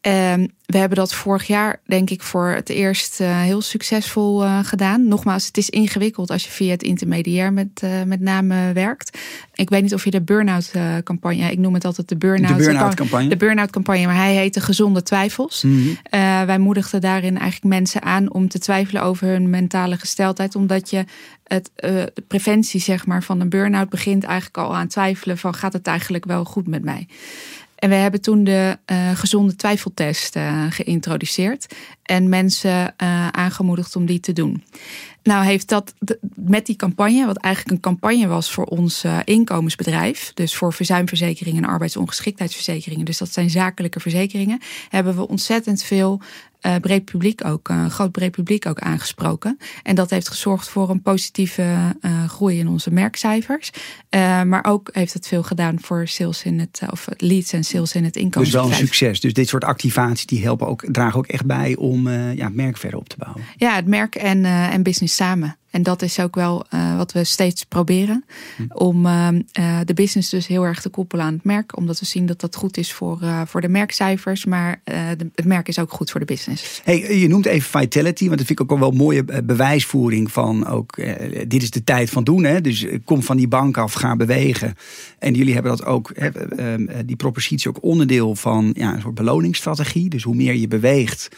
Um, 0.00 0.48
we 0.66 0.78
hebben 0.78 0.98
dat 0.98 1.14
vorig 1.14 1.46
jaar, 1.46 1.80
denk 1.86 2.10
ik, 2.10 2.22
voor 2.22 2.48
het 2.48 2.68
eerst 2.68 3.20
uh, 3.20 3.40
heel 3.40 3.60
succesvol 3.60 4.44
uh, 4.44 4.58
gedaan. 4.62 5.08
Nogmaals, 5.08 5.46
het 5.46 5.56
is 5.56 5.70
ingewikkeld 5.70 6.30
als 6.30 6.44
je 6.44 6.50
via 6.50 6.70
het 6.70 6.82
intermediair 6.82 7.52
met, 7.52 7.82
uh, 7.84 8.02
met 8.02 8.20
name 8.20 8.72
werkt. 8.72 9.18
Ik 9.58 9.70
weet 9.70 9.82
niet 9.82 9.94
of 9.94 10.04
je 10.04 10.10
de 10.10 10.20
burn-out 10.20 10.72
campagne, 11.04 11.50
ik 11.50 11.58
noem 11.58 11.74
het 11.74 11.84
altijd 11.84 12.08
de 12.08 12.16
burn-out 12.16 12.58
de 12.58 12.94
campagne. 12.94 13.28
De 13.28 13.36
burn-out 13.36 13.70
campagne, 13.70 14.06
maar 14.06 14.16
hij 14.16 14.34
heette 14.34 14.60
Gezonde 14.60 15.02
Twijfels. 15.02 15.62
Mm 15.62 15.96
-hmm. 16.10 16.46
wij 16.46 16.58
moedigden 16.58 17.00
daarin 17.00 17.38
eigenlijk 17.38 17.74
mensen 17.74 18.02
aan 18.02 18.32
om 18.32 18.48
te 18.48 18.58
twijfelen 18.58 19.02
over 19.02 19.26
hun 19.26 19.50
mentale 19.50 19.96
gesteldheid, 19.96 20.54
omdat 20.54 20.90
je 20.90 21.04
het, 21.44 21.70
de 21.74 22.12
preventie 22.28 22.80
zeg 22.80 23.06
maar, 23.06 23.22
van 23.22 23.40
een 23.40 23.48
burn-out 23.48 23.88
begint 23.88 24.24
eigenlijk 24.24 24.58
al 24.58 24.76
aan 24.76 24.88
twijfelen 24.88 25.38
van 25.38 25.54
gaat 25.54 25.72
het 25.72 25.86
eigenlijk 25.86 26.24
wel 26.24 26.44
goed 26.44 26.66
met 26.66 26.84
mij. 26.84 27.06
En 27.78 27.88
we 27.88 27.94
hebben 27.94 28.20
toen 28.20 28.44
de 28.44 28.78
uh, 28.86 29.10
gezonde 29.10 29.56
twijfeltest 29.56 30.36
uh, 30.36 30.64
geïntroduceerd 30.70 31.74
en 32.02 32.28
mensen 32.28 32.94
uh, 33.02 33.28
aangemoedigd 33.28 33.96
om 33.96 34.06
die 34.06 34.20
te 34.20 34.32
doen. 34.32 34.64
Nou 35.22 35.44
heeft 35.44 35.68
dat 35.68 35.94
met 36.34 36.66
die 36.66 36.76
campagne, 36.76 37.26
wat 37.26 37.36
eigenlijk 37.36 37.74
een 37.74 37.82
campagne 37.82 38.26
was 38.26 38.50
voor 38.50 38.64
ons 38.64 39.04
inkomensbedrijf, 39.24 40.30
dus 40.34 40.56
voor 40.56 40.72
verzuimverzekeringen 40.72 41.62
en 41.62 41.68
arbeidsongeschiktheidsverzekeringen, 41.68 43.04
dus 43.04 43.18
dat 43.18 43.32
zijn 43.32 43.50
zakelijke 43.50 44.00
verzekeringen, 44.00 44.60
hebben 44.88 45.16
we 45.16 45.28
ontzettend 45.28 45.82
veel 45.82 46.20
uh, 46.66 46.74
breed 46.80 47.04
publiek 47.04 47.44
ook, 47.44 47.68
een 47.68 47.90
groot 47.90 48.12
breed 48.12 48.30
publiek 48.30 48.66
ook 48.66 48.78
aangesproken. 48.78 49.58
En 49.82 49.94
dat 49.94 50.10
heeft 50.10 50.28
gezorgd 50.28 50.68
voor 50.68 50.90
een 50.90 51.02
positieve 51.02 51.96
uh, 52.00 52.28
groei 52.28 52.58
in 52.58 52.68
onze 52.68 52.90
merkcijfers. 52.90 53.70
Uh, 54.10 54.42
maar 54.42 54.64
ook 54.64 54.88
heeft 54.92 55.12
het 55.12 55.26
veel 55.26 55.42
gedaan 55.42 55.80
voor 55.80 56.08
sales 56.08 56.44
in 56.44 56.58
het, 56.58 56.80
of 56.90 57.08
leads 57.16 57.52
en 57.52 57.64
sales 57.64 57.94
in 57.94 58.04
het 58.04 58.16
inkomen. 58.16 58.50
Dus 58.50 58.60
wel 58.60 58.68
een 58.70 58.76
succes. 58.76 59.20
Dus 59.20 59.32
dit 59.32 59.48
soort 59.48 59.64
activaties 59.64 60.26
die 60.26 60.42
helpen 60.42 60.66
ook, 60.66 60.84
dragen 60.92 61.18
ook 61.18 61.26
echt 61.26 61.46
bij 61.46 61.76
om 61.76 62.08
ja, 62.08 62.44
het 62.44 62.54
merk 62.54 62.76
verder 62.76 62.98
op 62.98 63.08
te 63.08 63.16
bouwen. 63.18 63.42
Ja, 63.56 63.74
het 63.74 63.86
merk 63.86 64.14
en, 64.14 64.44
en 64.44 64.82
business 64.82 65.14
samen. 65.14 65.56
En 65.78 65.84
dat 65.84 66.02
is 66.02 66.20
ook 66.20 66.34
wel 66.34 66.66
wat 66.96 67.12
we 67.12 67.24
steeds 67.24 67.64
proberen. 67.64 68.24
Hm. 68.56 68.62
Om 68.72 69.02
de 69.84 69.94
business 69.94 70.30
dus 70.30 70.46
heel 70.46 70.64
erg 70.64 70.80
te 70.80 70.88
koppelen 70.88 71.24
aan 71.24 71.32
het 71.32 71.44
merk. 71.44 71.76
Omdat 71.76 72.00
we 72.00 72.06
zien 72.06 72.26
dat 72.26 72.40
dat 72.40 72.56
goed 72.56 72.76
is 72.76 72.92
voor, 72.92 73.18
voor 73.46 73.60
de 73.60 73.68
merkcijfers. 73.68 74.44
Maar 74.44 74.80
de, 74.84 75.30
het 75.34 75.44
merk 75.44 75.68
is 75.68 75.78
ook 75.78 75.92
goed 75.92 76.10
voor 76.10 76.20
de 76.20 76.26
business. 76.26 76.80
Hey, 76.84 77.18
je 77.18 77.28
noemt 77.28 77.46
even 77.46 77.80
Vitality. 77.80 78.26
Want 78.26 78.38
dat 78.38 78.46
vind 78.46 78.60
ik 78.60 78.72
ook 78.72 78.78
wel 78.78 78.90
een 78.90 78.96
mooie 78.96 79.24
bewijsvoering 79.44 80.32
van 80.32 80.66
ook. 80.66 80.96
dit 81.48 81.62
is 81.62 81.70
de 81.70 81.84
tijd 81.84 82.10
van 82.10 82.24
doen. 82.24 82.44
Hè? 82.44 82.60
Dus 82.60 82.86
kom 83.04 83.22
van 83.22 83.36
die 83.36 83.48
bank 83.48 83.76
af, 83.76 83.92
ga 83.92 84.16
bewegen. 84.16 84.74
En 85.18 85.34
jullie 85.34 85.54
hebben 85.54 85.76
dat 85.76 85.84
ook, 85.84 86.14
die 87.04 87.16
propositie 87.16 87.68
ook 87.68 87.82
onderdeel 87.82 88.34
van 88.34 88.70
ja, 88.76 88.94
een 88.94 89.00
soort 89.00 89.14
beloningsstrategie. 89.14 90.08
Dus 90.08 90.22
hoe 90.22 90.34
meer 90.34 90.54
je 90.54 90.68
beweegt, 90.68 91.28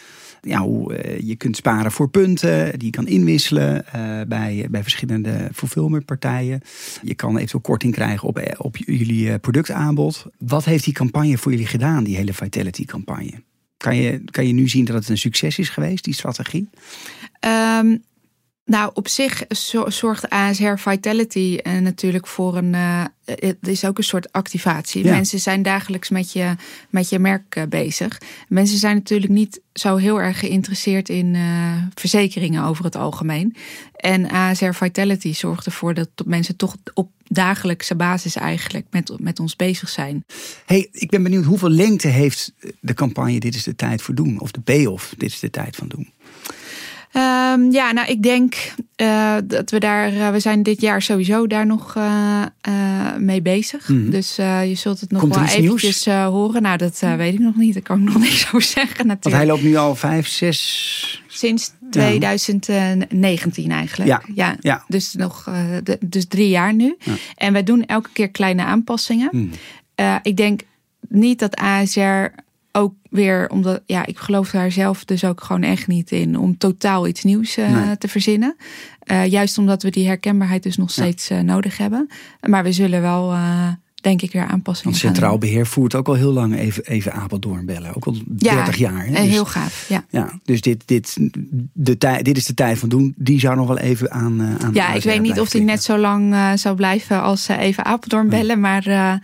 ja, 0.41 0.61
hoe 0.61 1.05
uh, 1.05 1.19
je 1.19 1.35
kunt 1.35 1.55
sparen 1.55 1.91
voor 1.91 2.09
punten, 2.09 2.79
die 2.79 2.85
je 2.85 2.89
kan 2.89 3.07
inwisselen 3.07 3.85
uh, 3.95 4.21
bij, 4.27 4.67
bij 4.69 4.81
verschillende 4.81 5.49
fulfillmentpartijen. 5.53 6.61
Je 7.01 7.15
kan 7.15 7.35
eventueel 7.35 7.61
korting 7.61 7.93
krijgen 7.93 8.27
op, 8.27 8.37
eh, 8.37 8.53
op 8.57 8.77
jullie 8.77 9.39
productaanbod. 9.39 10.25
Wat 10.37 10.65
heeft 10.65 10.83
die 10.83 10.93
campagne 10.93 11.37
voor 11.37 11.51
jullie 11.51 11.67
gedaan, 11.67 12.03
die 12.03 12.15
hele 12.15 12.33
Vitality 12.33 12.85
campagne? 12.85 13.43
Kan 13.77 13.95
je, 13.95 14.23
kan 14.25 14.47
je 14.47 14.53
nu 14.53 14.67
zien 14.67 14.85
dat 14.85 14.95
het 14.95 15.09
een 15.09 15.17
succes 15.17 15.59
is 15.59 15.69
geweest, 15.69 16.03
die 16.03 16.13
strategie? 16.13 16.69
Um, 17.79 18.03
nou, 18.65 18.91
op 18.93 19.07
zich 19.07 19.43
zorgt 19.87 20.29
ASR 20.29 20.75
Vitality 20.75 21.57
uh, 21.63 21.77
natuurlijk 21.77 22.27
voor 22.27 22.57
een. 22.57 22.73
Uh, 22.73 23.03
het 23.25 23.67
is 23.67 23.85
ook 23.85 23.97
een 23.97 24.03
soort 24.03 24.31
activatie. 24.31 25.05
Mensen 25.05 25.39
zijn 25.39 25.63
dagelijks 25.63 26.09
met 26.09 26.31
je, 26.31 26.55
met 26.89 27.09
je 27.09 27.19
merk 27.19 27.55
uh, 27.55 27.63
bezig. 27.69 28.21
Mensen 28.47 28.77
zijn 28.77 28.95
natuurlijk 28.95 29.31
niet 29.31 29.61
zo 29.73 29.95
heel 29.95 30.21
erg 30.21 30.39
geïnteresseerd 30.39 31.09
in 31.09 31.37
verzekeringen 31.93 32.63
over 32.63 32.83
het 32.83 32.95
algemeen. 32.95 33.55
En 33.95 34.29
ASR 34.29 34.71
Vitality 34.71 35.33
zorgt 35.33 35.65
ervoor 35.65 35.93
dat 35.93 36.09
mensen 36.25 36.55
toch 36.55 36.75
op 36.93 37.09
dagelijkse 37.23 37.95
basis 37.95 38.35
eigenlijk 38.35 38.85
met, 38.89 39.11
met 39.19 39.39
ons 39.39 39.55
bezig 39.55 39.89
zijn. 39.89 40.25
Hey, 40.65 40.87
ik 40.91 41.09
ben 41.09 41.23
benieuwd 41.23 41.45
hoeveel 41.45 41.69
lengte 41.69 42.07
heeft 42.07 42.53
de 42.79 42.93
campagne 42.93 43.39
Dit 43.39 43.55
is 43.55 43.63
de 43.63 43.75
tijd 43.75 44.01
voor 44.01 44.15
doen? 44.15 44.39
Of 44.39 44.51
de 44.51 44.61
payoff 44.61 45.13
Dit 45.17 45.31
is 45.31 45.39
de 45.39 45.49
tijd 45.49 45.75
van 45.75 45.87
doen? 45.87 46.09
Um, 47.13 47.71
ja, 47.71 47.91
nou, 47.91 48.07
ik 48.07 48.23
denk 48.23 48.73
uh, 49.01 49.35
dat 49.43 49.71
we 49.71 49.79
daar, 49.79 50.13
uh, 50.13 50.29
we 50.29 50.39
zijn 50.39 50.63
dit 50.63 50.81
jaar 50.81 51.01
sowieso 51.01 51.47
daar 51.47 51.65
nog 51.65 51.95
uh, 51.95 52.45
mee 53.17 53.41
bezig. 53.41 53.87
Mm 53.87 54.01
-hmm. 54.01 54.09
Dus 54.09 54.35
je 54.35 54.73
zult 54.75 54.99
het 54.99 55.11
nog 55.11 55.21
Komt 55.21 55.35
wel 55.35 55.43
eventjes 55.43 56.05
horen. 56.05 56.61
Nou, 56.61 56.77
dat 56.77 56.99
weet 56.99 57.33
ik 57.33 57.39
nog 57.39 57.55
niet. 57.55 57.73
Dat 57.73 57.83
kan 57.83 57.99
ik 57.99 58.03
nog 58.03 58.17
niks 58.29 58.45
over 58.45 58.61
zeggen 58.61 59.07
natuurlijk. 59.07 59.23
Want 59.23 59.35
hij 59.35 59.45
loopt 59.45 59.63
nu 59.63 59.75
al 59.75 59.95
vijf, 59.95 60.27
zes... 60.27 61.23
Sinds 61.27 61.71
2019 61.89 63.71
eigenlijk. 63.71 64.09
Ja. 64.09 64.21
ja. 64.35 64.55
ja. 64.59 64.83
Dus 64.87 65.13
nog 65.13 65.43
de, 65.83 65.97
dus 65.99 66.27
drie 66.27 66.49
jaar 66.49 66.73
nu. 66.73 66.95
Ja. 66.99 67.13
En 67.35 67.53
wij 67.53 67.63
doen 67.63 67.85
elke 67.85 68.09
keer 68.13 68.29
kleine 68.29 68.63
aanpassingen. 68.63 69.29
Mm. 69.31 69.49
ik 70.21 70.37
denk 70.37 70.61
niet 71.07 71.39
dat 71.39 71.55
ASR 71.55 72.25
ook 72.71 72.93
weer 73.09 73.49
omdat, 73.49 73.81
ja, 73.85 74.05
ik 74.05 74.17
geloof 74.17 74.49
daar 74.49 74.71
zelf 74.71 75.05
dus 75.05 75.23
ook 75.25 75.43
gewoon 75.43 75.63
echt 75.63 75.87
niet 75.87 76.11
in 76.11 76.37
om 76.37 76.57
totaal 76.57 77.07
iets 77.07 77.23
nieuws 77.23 77.57
uh, 77.57 77.91
te 77.91 78.07
verzinnen. 78.07 78.55
Uh, 79.11 79.25
juist 79.25 79.57
omdat 79.57 79.83
we 79.83 79.89
die 79.89 80.07
herkenbaarheid 80.07 80.63
dus 80.63 80.77
nog 80.77 80.91
steeds 80.91 81.31
uh, 81.31 81.39
nodig 81.39 81.77
hebben. 81.77 82.07
Maar 82.41 82.63
we 82.63 82.71
zullen 82.71 83.01
wel 83.01 83.33
denk 84.01 84.21
ik 84.21 84.31
weer 84.31 84.45
aanpassingen. 84.45 84.91
Want 84.91 85.13
Centraal 85.13 85.37
Beheer 85.37 85.67
voert 85.67 85.95
ook 85.95 86.07
al 86.07 86.13
heel 86.13 86.31
lang 86.31 86.57
even, 86.57 86.85
even 86.85 87.13
Apeldoorn 87.13 87.65
bellen. 87.65 87.95
Ook 87.95 88.05
al 88.05 88.15
30 88.25 88.75
jaar. 88.75 89.05
Hè? 89.05 89.11
Dus, 89.11 89.19
heel 89.19 89.45
gaaf. 89.45 89.85
Ja. 89.89 90.05
ja 90.09 90.39
dus 90.43 90.61
dit, 90.61 90.83
dit, 90.85 91.17
de 91.73 91.97
tijd, 91.97 92.25
dit 92.25 92.37
is 92.37 92.45
de 92.45 92.53
tijd 92.53 92.79
van 92.79 92.89
doen. 92.89 93.13
Die 93.17 93.39
zou 93.39 93.55
nog 93.55 93.67
wel 93.67 93.77
even 93.77 94.11
aan. 94.11 94.41
Uh, 94.41 94.55
aan 94.55 94.73
ja, 94.73 94.93
ik 94.93 95.03
weet 95.03 95.21
niet 95.21 95.39
of 95.39 95.49
die 95.49 95.61
net 95.61 95.83
zo 95.83 95.97
lang 95.97 96.33
uh, 96.33 96.51
zou 96.55 96.75
blijven 96.75 97.21
als 97.21 97.49
uh, 97.49 97.59
even 97.59 97.85
Apeldoorn 97.85 98.29
bellen. 98.29 98.59
Maar 98.59 98.89
ja, 98.89 99.19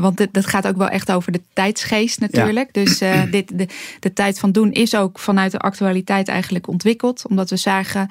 want 0.00 0.26
dat 0.32 0.46
gaat 0.46 0.66
ook 0.66 0.76
wel 0.76 0.88
echt 0.88 1.12
over 1.12 1.32
de 1.32 1.40
tijdsgeest 1.52 2.20
natuurlijk. 2.20 2.68
Ja. 2.72 2.82
Dus 2.82 2.98
dit, 3.30 3.58
de, 3.58 3.68
de 4.00 4.12
tijd 4.12 4.38
van 4.38 4.52
doen 4.52 4.72
is 4.72 4.96
ook 4.96 5.18
vanuit 5.18 5.52
de 5.52 5.58
actualiteit 5.58 6.28
eigenlijk 6.28 6.68
ontwikkeld. 6.68 7.26
Omdat 7.28 7.50
we 7.50 7.56
zagen 7.56 8.08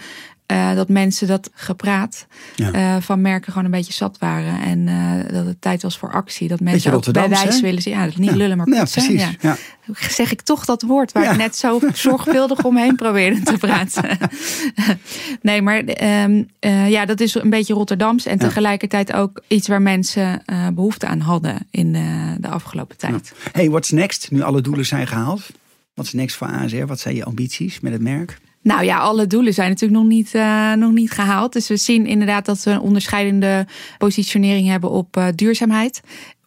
uh, 0.52 0.76
dat 0.76 0.90
mensen 0.90 1.28
dat 1.28 1.50
gepraat 1.54 2.26
ja. 2.56 2.74
uh, 2.74 3.02
van 3.02 3.22
merken 3.22 3.52
gewoon 3.52 3.66
een 3.66 3.72
beetje 3.72 3.94
zat 3.94 4.18
waren. 4.18 4.62
En 4.62 4.88
uh, 4.88 5.34
dat 5.34 5.46
het 5.46 5.62
tijd 5.62 5.82
was 5.82 5.98
voor 5.98 6.12
actie. 6.12 6.48
Dat 6.48 6.60
mensen 6.60 6.94
ook 6.94 7.12
bij 7.12 7.30
wijze 7.30 7.62
willen 7.62 7.82
zien. 7.82 7.94
Ja, 7.94 8.06
dat 8.06 8.18
niet 8.18 8.30
ja. 8.30 8.36
lullen, 8.36 8.58
maar 8.58 8.68
ja, 8.68 8.84
precies. 8.84 9.28
Ja. 9.42 9.58
Zeg 10.10 10.32
ik 10.32 10.42
toch 10.42 10.66
dat 10.66 10.82
woord 10.82 11.12
waar 11.12 11.32
ik 11.32 11.38
net 11.38 11.56
zo 11.56 11.80
zorgvuldig 11.94 12.64
omheen 12.72 12.96
probeerde 12.96 13.42
te 13.42 13.58
praten. 13.58 14.18
nee, 15.42 15.62
maar 15.62 15.84
um, 16.24 16.48
ja, 16.90 17.06
dat 17.06 17.20
is 17.20 17.36
een 17.36 17.50
beetje 17.50 17.74
Rotterdams. 17.74 18.26
En 18.26 18.38
tegelijkertijd 18.38 19.14
ook 19.14 19.44
iets 19.48 19.68
waar 19.68 19.82
mensen 19.82 20.44
behoefte 20.74 21.08
aan 21.08 21.20
hadden 21.20 21.68
in 21.72 21.92
de 22.40 22.48
afgelopen 22.48 22.98
tijd. 22.98 23.34
Hey, 23.52 23.70
what's 23.70 23.92
next? 23.92 24.32
Nu 24.32 24.42
alle 24.42 24.62
doelen 24.62 24.86
zijn 24.86 25.08
gehaald. 25.08 25.42
Wat 25.94 26.06
is 26.06 26.14
next 26.14 26.36
voor 26.36 26.48
ASR? 26.48 26.86
Wat 26.86 27.00
zijn 27.00 27.16
je 27.16 27.24
ambities 27.24 27.80
met 27.80 27.92
het 27.92 28.02
merk? 28.02 28.40
Nou 28.64 28.84
ja, 28.84 28.98
alle 28.98 29.28
doelen 29.28 29.54
zijn 29.54 29.70
natuurlijk 29.70 30.02
nog 30.02 30.10
niet, 30.10 30.34
uh, 30.34 30.74
nog 30.74 30.92
niet 30.92 31.12
gehaald. 31.12 31.54
Dus 31.54 31.68
we 31.68 31.78
zien 31.78 32.06
inderdaad 32.06 32.46
dat 32.46 32.64
we 32.64 32.72
een 32.72 32.80
onderscheidende 32.80 33.68
positionering 33.98 34.68
hebben 34.68 34.90
op 34.90 35.18
uh, 35.18 35.28
duurzaamheid 35.36 36.02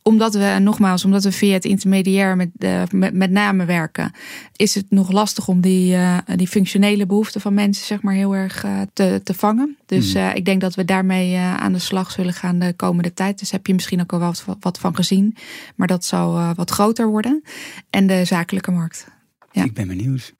omdat 0.06 0.34
we, 0.34 0.56
nogmaals, 0.60 1.04
omdat 1.04 1.24
we 1.24 1.32
via 1.32 1.52
het 1.52 1.64
intermediair 1.64 2.36
met, 2.36 2.48
uh, 2.58 2.82
met, 2.90 3.14
met 3.14 3.30
name 3.30 3.64
werken, 3.64 4.12
is 4.56 4.74
het 4.74 4.86
nog 4.88 5.12
lastig 5.12 5.48
om 5.48 5.60
die, 5.60 5.92
uh, 5.92 6.18
die 6.36 6.48
functionele 6.48 7.06
behoeften 7.06 7.40
van 7.40 7.54
mensen, 7.54 7.86
zeg 7.86 8.02
maar, 8.02 8.14
heel 8.14 8.34
erg 8.34 8.64
uh, 8.64 8.80
te, 8.92 9.20
te 9.24 9.34
vangen. 9.34 9.76
Dus 9.86 10.14
mm. 10.14 10.30
ik 10.34 10.44
denk 10.44 10.60
dat 10.60 10.74
we 10.74 10.84
daarmee 10.84 11.36
aan 11.36 11.72
de 11.72 11.78
slag 11.78 12.10
zullen 12.10 12.32
gaan 12.32 12.58
de 12.58 12.72
komende 12.72 13.14
tijd. 13.14 13.38
Dus 13.38 13.50
heb 13.50 13.66
je 13.66 13.74
misschien 13.74 14.00
ook 14.00 14.12
al 14.12 14.18
wat, 14.18 14.44
wat 14.60 14.78
van 14.78 14.94
gezien. 14.94 15.36
Maar 15.76 15.86
dat 15.86 16.04
zal 16.04 16.54
wat 16.54 16.70
groter 16.70 17.06
worden. 17.06 17.42
En 17.90 18.06
de 18.06 18.24
zakelijke 18.24 18.70
markt. 18.70 19.06
Ja. 19.52 19.64
Ik 19.64 19.74
ben 19.74 19.88
benieuwd. 19.88 20.34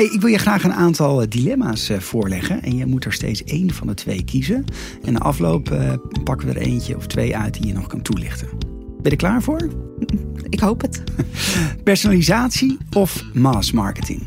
Hey, 0.00 0.08
ik 0.08 0.20
wil 0.20 0.30
je 0.30 0.38
graag 0.38 0.64
een 0.64 0.72
aantal 0.72 1.22
eh, 1.22 1.28
dilemma's 1.28 1.88
eh, 1.88 1.98
voorleggen. 1.98 2.62
En 2.62 2.76
je 2.76 2.86
moet 2.86 3.04
er 3.04 3.12
steeds 3.12 3.44
één 3.44 3.74
van 3.74 3.86
de 3.86 3.94
twee 3.94 4.24
kiezen. 4.24 4.64
En 5.04 5.12
na 5.12 5.18
afloop 5.18 5.70
uh, 5.70 5.92
pakken 6.24 6.48
we 6.48 6.54
er 6.54 6.60
eentje 6.60 6.96
of 6.96 7.06
twee 7.06 7.36
uit 7.36 7.54
die 7.54 7.66
je 7.66 7.72
nog 7.72 7.86
kan 7.86 8.02
toelichten. 8.02 8.48
Ben 8.48 8.98
je 9.02 9.10
er 9.10 9.16
klaar 9.16 9.42
voor? 9.42 9.68
Ik 10.48 10.60
hoop 10.60 10.80
het. 10.80 11.02
Personalisatie 11.84 12.78
of 12.92 13.24
mass 13.32 13.72
marketing? 13.72 14.22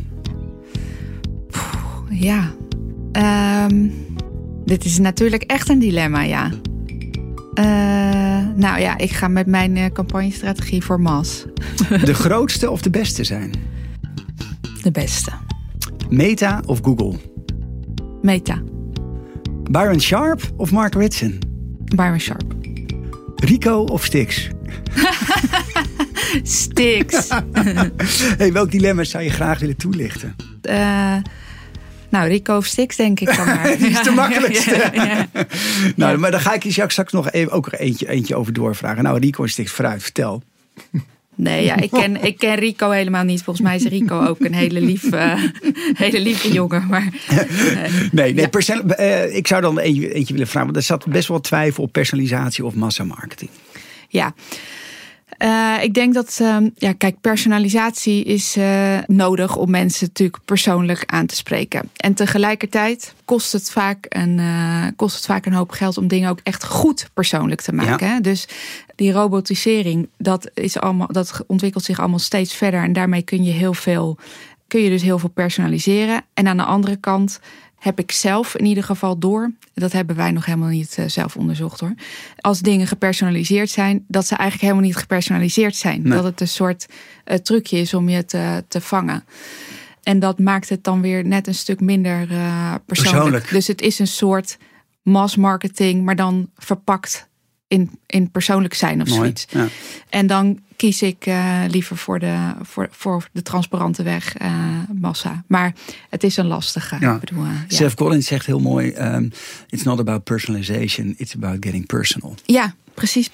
Ja. 2.10 2.54
Um, 3.68 3.94
dit 4.66 4.86
is 4.86 5.00
natuurlijk 5.00 5.44
echt 5.44 5.70
een 5.70 5.80
dilemma, 5.80 6.22
ja. 6.22 6.52
Uh, 7.54 8.56
nou 8.56 8.80
ja, 8.80 8.98
ik 8.98 9.12
ga 9.12 9.28
met 9.28 9.48
mijn 9.48 9.76
uh, 9.76 9.86
campagnestrategie 9.86 10.84
voor 10.84 11.02
mass. 11.02 11.46
De 12.04 12.14
grootste 12.26 12.72
of 12.72 12.82
de 12.82 12.90
beste 12.90 13.24
zijn? 13.24 13.52
De 14.82 14.92
beste. 14.92 15.32
Meta 16.14 16.62
of 16.66 16.80
Google? 16.82 17.16
Meta. 18.22 18.62
Byron 19.72 20.00
Sharp 20.00 20.42
of 20.58 20.72
Mark 20.72 20.94
Ritson? 20.96 21.40
Byron 21.96 22.20
Sharp. 22.20 22.44
Rico 23.36 23.86
of 23.86 24.04
Stix? 24.06 24.50
Stix. 26.44 27.30
hey, 28.38 28.54
welk 28.54 28.72
dilemma 28.72 29.04
zou 29.04 29.24
je 29.24 29.30
graag 29.30 29.60
willen 29.60 29.78
toelichten? 29.78 30.36
Uh, 30.62 31.16
nou, 32.10 32.28
Rico 32.28 32.58
of 32.58 32.66
Stix 32.66 32.96
denk 32.96 33.20
ik 33.20 33.36
dan 33.36 33.46
maar. 33.46 33.76
Die 33.78 33.90
is 33.90 34.04
de 34.04 34.12
makkelijkste. 34.12 34.76
Ja, 34.76 34.90
ja, 34.94 35.28
ja. 35.34 35.46
nou, 35.96 36.18
maar 36.18 36.32
dan 36.32 36.40
ga 36.40 36.54
ik 36.54 36.64
je 36.64 36.72
straks 36.72 37.12
nog 37.12 37.32
even, 37.32 37.52
ook 37.52 37.72
eentje, 37.72 38.10
eentje 38.10 38.36
over 38.36 38.54
doorvragen. 38.54 39.04
Nou, 39.04 39.20
Rico 39.20 39.44
of 39.44 39.50
Stix, 39.50 39.72
vooruit, 39.72 40.04
vertel. 40.04 40.44
Nee, 41.36 41.64
ja, 41.64 41.76
ik, 41.76 41.92
ken, 41.92 42.24
ik 42.24 42.38
ken 42.38 42.56
Rico 42.56 42.90
helemaal 42.90 43.24
niet. 43.24 43.44
Volgens 43.44 43.66
mij 43.66 43.76
is 43.76 43.84
Rico 43.84 44.26
ook 44.26 44.40
een 44.40 44.54
hele, 44.54 44.82
lief, 44.82 45.04
uh, 45.04 45.44
hele 46.04 46.20
lieve 46.20 46.52
jongen. 46.52 46.88
Maar, 46.88 47.08
uh, 47.32 47.38
nee, 48.12 48.34
nee 48.34 48.48
ja. 48.52 48.82
uh, 49.00 49.36
ik 49.36 49.48
zou 49.48 49.62
dan 49.62 49.80
eentje, 49.80 50.14
eentje 50.14 50.34
willen 50.34 50.48
vragen. 50.48 50.66
Want 50.72 50.78
er 50.78 50.84
zat 50.84 51.06
best 51.08 51.28
wel 51.28 51.40
twijfel 51.40 51.84
op 51.84 51.92
personalisatie 51.92 52.66
of 52.66 52.74
massamarketing. 52.74 53.50
Ja, 54.08 54.34
uh, 55.44 55.84
ik 55.84 55.94
denk 55.94 56.14
dat, 56.14 56.40
uh, 56.42 56.58
ja, 56.76 56.94
kijk, 56.94 57.22
personalisatie 57.22 58.24
is 58.24 58.58
uh, 58.58 58.98
nodig 59.08 59.56
om 59.56 59.70
mensen 59.70 60.08
natuurlijk 60.08 60.40
persoonlijk 60.46 61.04
aan 61.06 61.26
te 61.26 61.36
spreken. 61.36 61.90
En 61.96 62.14
tegelijkertijd 62.14 63.14
kost 63.26 63.52
het 63.52 63.72
vaak 63.72 64.06
een, 64.10 64.42
kost 64.96 65.16
het 65.16 65.26
vaak 65.26 65.46
een 65.46 65.54
hoop 65.54 65.72
geld 65.72 65.98
om 65.98 66.08
dingen 66.08 66.30
ook 66.30 66.40
echt 66.44 66.66
goed 66.66 67.10
persoonlijk 67.14 67.62
te 67.62 67.74
maken. 67.74 68.08
Ja. 68.08 68.20
Dus 68.20 68.48
die 68.96 69.12
robotisering, 69.12 70.10
dat, 70.18 70.52
is 70.54 70.80
allemaal, 70.80 71.08
dat 71.08 71.44
ontwikkelt 71.48 71.84
zich 71.84 72.00
allemaal 72.00 72.20
steeds 72.20 72.54
verder. 72.54 72.84
En 72.84 72.94
daarmee 72.94 73.22
kun 73.22 73.44
je 73.44 73.52
heel 73.52 73.74
veel, 73.74 74.18
kun 74.68 74.82
je 74.82 74.90
dus 74.90 75.02
heel 75.02 75.20
veel 75.20 75.30
personaliseren. 75.30 76.22
En 76.34 76.48
aan 76.48 76.58
de 76.58 76.64
andere 76.64 76.96
kant 76.96 77.40
heb 77.84 78.00
ik 78.00 78.12
zelf 78.12 78.56
in 78.56 78.66
ieder 78.66 78.84
geval 78.84 79.18
door. 79.18 79.52
Dat 79.74 79.92
hebben 79.92 80.16
wij 80.16 80.32
nog 80.32 80.46
helemaal 80.46 80.70
niet 80.70 80.98
uh, 81.00 81.06
zelf 81.08 81.36
onderzocht 81.36 81.80
hoor. 81.80 81.94
Als 82.38 82.60
dingen 82.60 82.88
gepersonaliseerd 82.88 83.70
zijn, 83.70 84.06
dat 84.08 84.28
ze 84.28 84.36
eigenlijk 84.36 84.62
helemaal 84.62 84.88
niet 84.90 84.98
gepersonaliseerd 84.98 85.76
zijn. 85.76 86.02
Nee. 86.02 86.12
Dat 86.12 86.24
het 86.24 86.42
een 86.42 86.48
soort 86.48 86.86
uh, 87.26 87.36
trucje 87.38 87.78
is 87.78 87.94
om 87.94 88.10
je 88.10 88.26
te, 88.26 88.64
te 88.68 88.82
vangen. 88.82 89.24
En 90.04 90.20
dat 90.20 90.40
maakt 90.40 90.70
het 90.70 90.84
dan 90.84 91.02
weer 91.02 91.26
net 91.26 91.48
een 91.48 91.56
stuk 91.56 91.80
minder 91.80 92.22
uh, 92.22 92.28
persoonlijk. 92.28 92.86
persoonlijk. 92.86 93.50
Dus 93.50 93.68
het 93.68 93.82
is 93.82 94.00
een 94.00 94.08
soort 94.08 94.58
mass 95.02 95.36
marketing, 95.36 96.04
maar 96.04 96.16
dan 96.16 96.50
verpakt 96.58 97.28
in, 97.74 97.90
in 98.06 98.32
persoonlijk 98.32 98.74
zijn 98.74 99.02
of 99.02 99.08
Mooi, 99.08 99.20
zoiets. 99.20 99.46
ja. 99.50 99.68
En 100.10 100.28
dan 100.28 100.60
kies 100.76 101.02
ik 101.02 101.26
uh, 101.26 101.64
liever 101.70 101.98
voor 101.98 102.20
de, 102.20 102.54
voor, 102.62 102.88
voor 102.92 103.28
de 103.32 103.42
transparante 103.42 104.04
weg, 104.04 104.42
uh, 104.42 104.52
massa. 105.00 105.44
Maar 105.48 105.74
het 106.10 106.24
is 106.24 106.38
een 106.38 106.46
lastige. 106.46 106.98
Ja. 107.00 107.14
Ik 107.14 107.20
bedoel, 107.20 107.44
uh, 107.44 107.50
ja. 107.68 107.76
Seth 107.76 107.94
Collins 107.94 108.28
zegt 108.28 108.46
heel 108.46 108.60
mooi: 108.60 108.94
um, 108.96 109.32
It's 109.70 109.84
not 109.84 110.00
about 110.00 110.24
personalization, 110.24 111.14
it's 111.18 111.36
about 111.36 111.58
getting 111.60 111.86
personal. 111.86 112.36
ja, 112.46 112.76
precies. 112.94 113.30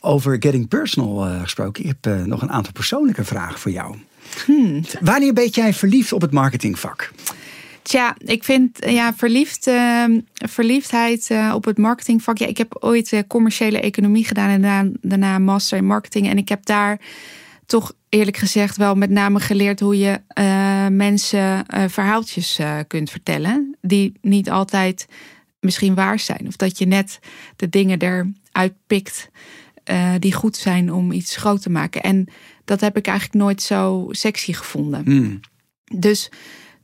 Over 0.00 0.36
getting 0.40 0.68
personal 0.68 1.40
gesproken, 1.42 1.84
ik 1.84 1.94
heb 2.02 2.26
nog 2.26 2.42
een 2.42 2.50
aantal 2.50 2.72
persoonlijke 2.72 3.24
vragen 3.24 3.58
voor 3.58 3.70
jou. 3.70 3.96
Hmm. 4.46 4.84
Wanneer 5.00 5.32
ben 5.32 5.48
jij 5.48 5.74
verliefd 5.74 6.12
op 6.12 6.20
het 6.20 6.32
marketingvak? 6.32 7.12
Tja, 7.82 8.16
ik 8.18 8.44
vind 8.44 8.78
ja, 8.86 9.14
verliefd, 9.14 9.66
uh, 9.66 10.04
verliefdheid 10.32 11.28
uh, 11.32 11.52
op 11.54 11.64
het 11.64 11.78
marketingvak. 11.78 12.38
Ja, 12.38 12.46
ik 12.46 12.58
heb 12.58 12.76
ooit 12.80 13.12
uh, 13.12 13.20
commerciële 13.28 13.80
economie 13.80 14.24
gedaan 14.24 14.50
en 14.50 14.62
daarna, 14.62 14.90
daarna 15.00 15.38
master 15.38 15.78
in 15.78 15.86
marketing. 15.86 16.28
En 16.28 16.38
ik 16.38 16.48
heb 16.48 16.66
daar 16.66 17.00
toch 17.66 17.92
eerlijk 18.08 18.36
gezegd 18.36 18.76
wel 18.76 18.94
met 18.94 19.10
name 19.10 19.40
geleerd 19.40 19.80
hoe 19.80 19.98
je 19.98 20.20
uh, 20.38 20.86
mensen 20.86 21.66
verhaaltjes 21.88 22.60
kunt 22.86 23.10
vertellen. 23.10 23.76
Die 23.80 24.12
niet 24.20 24.50
altijd 24.50 25.06
misschien 25.60 25.94
waar 25.94 26.18
zijn. 26.18 26.46
Of 26.46 26.56
dat 26.56 26.78
je 26.78 26.86
net 26.86 27.18
de 27.56 27.68
dingen 27.68 27.98
eruit 27.98 28.74
pikt 28.86 29.30
die 30.18 30.32
goed 30.32 30.56
zijn 30.56 30.92
om 30.92 31.12
iets 31.12 31.36
groot 31.36 31.62
te 31.62 31.70
maken. 31.70 32.02
En 32.02 32.28
dat 32.64 32.80
heb 32.80 32.96
ik 32.96 33.06
eigenlijk 33.06 33.38
nooit 33.38 33.62
zo 33.62 34.08
sexy 34.10 34.52
gevonden. 34.52 35.02
Mm. 35.04 35.40
Dus 35.94 36.30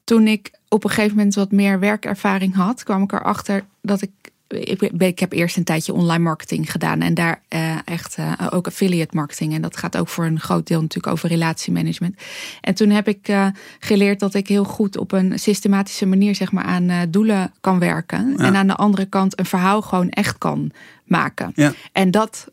toen 0.04 0.26
ik 0.26 0.50
op 0.68 0.84
een 0.84 0.90
gegeven 0.90 1.16
moment 1.16 1.34
wat 1.34 1.52
meer 1.52 1.80
werkervaring 1.80 2.54
had, 2.54 2.82
kwam 2.82 3.02
ik 3.02 3.12
erachter 3.12 3.64
dat 3.82 4.02
ik. 4.02 4.10
Ik, 4.48 4.82
ik 4.82 5.18
heb 5.18 5.32
eerst 5.32 5.56
een 5.56 5.64
tijdje 5.64 5.92
online 5.92 6.22
marketing 6.22 6.70
gedaan 6.70 7.00
en 7.00 7.14
daar 7.14 7.42
uh, 7.54 7.78
echt 7.84 8.16
uh, 8.18 8.32
ook 8.50 8.66
affiliate 8.66 9.16
marketing. 9.16 9.54
En 9.54 9.62
dat 9.62 9.76
gaat 9.76 9.96
ook 9.96 10.08
voor 10.08 10.24
een 10.24 10.40
groot 10.40 10.66
deel 10.66 10.80
natuurlijk 10.80 11.12
over 11.12 11.28
relatiemanagement. 11.28 12.16
En 12.60 12.74
toen 12.74 12.90
heb 12.90 13.08
ik 13.08 13.28
uh, 13.28 13.46
geleerd 13.78 14.20
dat 14.20 14.34
ik 14.34 14.48
heel 14.48 14.64
goed 14.64 14.96
op 14.96 15.12
een 15.12 15.38
systematische 15.38 16.06
manier 16.06 16.34
zeg 16.34 16.52
maar, 16.52 16.64
aan 16.64 16.90
doelen 17.08 17.52
kan 17.60 17.78
werken. 17.78 18.34
Ja. 18.36 18.44
En 18.44 18.56
aan 18.56 18.66
de 18.66 18.76
andere 18.76 19.04
kant 19.04 19.38
een 19.38 19.46
verhaal 19.46 19.82
gewoon 19.82 20.08
echt 20.08 20.38
kan 20.38 20.70
maken. 21.04 21.52
Ja. 21.54 21.72
En 21.92 22.10
dat 22.10 22.48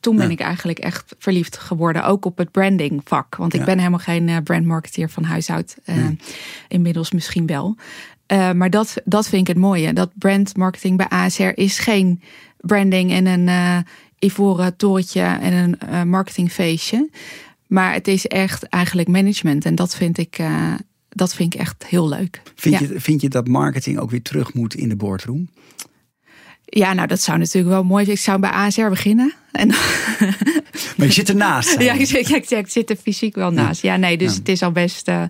toen 0.00 0.16
ben 0.16 0.24
Ja. 0.26 0.30
ik 0.32 0.40
eigenlijk 0.40 0.78
echt 0.78 1.14
verliefd 1.18 1.58
geworden. 1.58 2.04
Ook 2.04 2.24
op 2.24 2.38
het 2.38 2.50
brandingvak. 2.50 3.36
Want 3.36 3.54
ik 3.54 3.60
Ja. 3.60 3.66
ben 3.66 3.78
helemaal 3.78 3.98
geen 3.98 4.28
uh, 4.28 4.36
brandmarketeer 4.44 5.10
van 5.10 5.22
huis 5.24 5.50
uit. 5.50 5.76
Uh, 5.86 6.08
Inmiddels 6.68 7.10
misschien 7.12 7.46
wel. 7.46 7.76
Uh, 8.32 8.52
maar 8.52 8.70
dat, 8.70 8.94
dat 9.04 9.28
vind 9.28 9.40
ik 9.48 9.54
het 9.54 9.62
mooie. 9.62 9.92
Dat 9.92 10.10
brandmarketing 10.18 10.96
bij 10.96 11.08
ASR 11.08 11.42
is 11.54 11.78
geen 11.78 12.22
branding 12.60 13.10
en 13.12 13.26
een 13.26 13.46
uh, 13.46 13.78
ivoren 14.18 14.76
torentje 14.76 15.20
en 15.20 15.76
een 15.78 16.08
marketingfeestje. 16.08 17.10
Maar 17.66 17.92
het 17.92 18.08
is 18.08 18.26
echt 18.26 18.62
eigenlijk 18.62 19.08
management. 19.08 19.64
En 19.64 19.74
dat 19.74 19.96
vind 19.96 20.18
ik, 20.18 20.40
dat 21.08 21.34
vind 21.34 21.54
ik 21.54 21.60
echt 21.60 21.86
heel 21.86 22.08
leuk. 22.08 22.42
Vind, 22.54 22.78
Ja. 22.78 22.86
je, 22.88 23.00
vind 23.00 23.20
je 23.20 23.28
dat 23.28 23.48
marketing 23.48 23.98
ook 23.98 24.10
weer 24.10 24.22
terug 24.22 24.54
moet 24.54 24.74
in 24.74 24.88
de 24.88 24.96
boardroom? 24.96 25.48
Ja, 26.68 26.92
nou 26.92 27.06
dat 27.08 27.20
zou 27.20 27.38
natuurlijk 27.38 27.74
wel 27.74 27.84
mooi 27.84 28.04
zijn. 28.04 28.16
Ik 28.16 28.22
zou 28.22 28.38
bij 28.40 28.50
ASR 28.50 28.88
beginnen. 28.88 29.32
En 29.52 29.68
Maar 30.96 31.06
je 31.06 31.12
zit 31.12 31.28
ernaast. 31.28 31.78
Ja, 31.82 31.92
ik 31.92 32.06
zit, 32.06 32.28
ja, 32.28 32.36
ik 32.36 32.44
zit- 32.48 32.58
ik 32.58 32.68
zit 32.70 32.90
er 32.90 32.96
fysiek 32.96 33.34
wel 33.34 33.50
naast. 33.50 33.82
Ja, 33.82 33.96
nee, 33.96 34.16
dus 34.16 34.32
Ja. 34.32 34.38
het 34.38 34.48
is 34.48 34.62
al 34.62 34.70
best, 34.72 35.08
eh, 35.08 35.22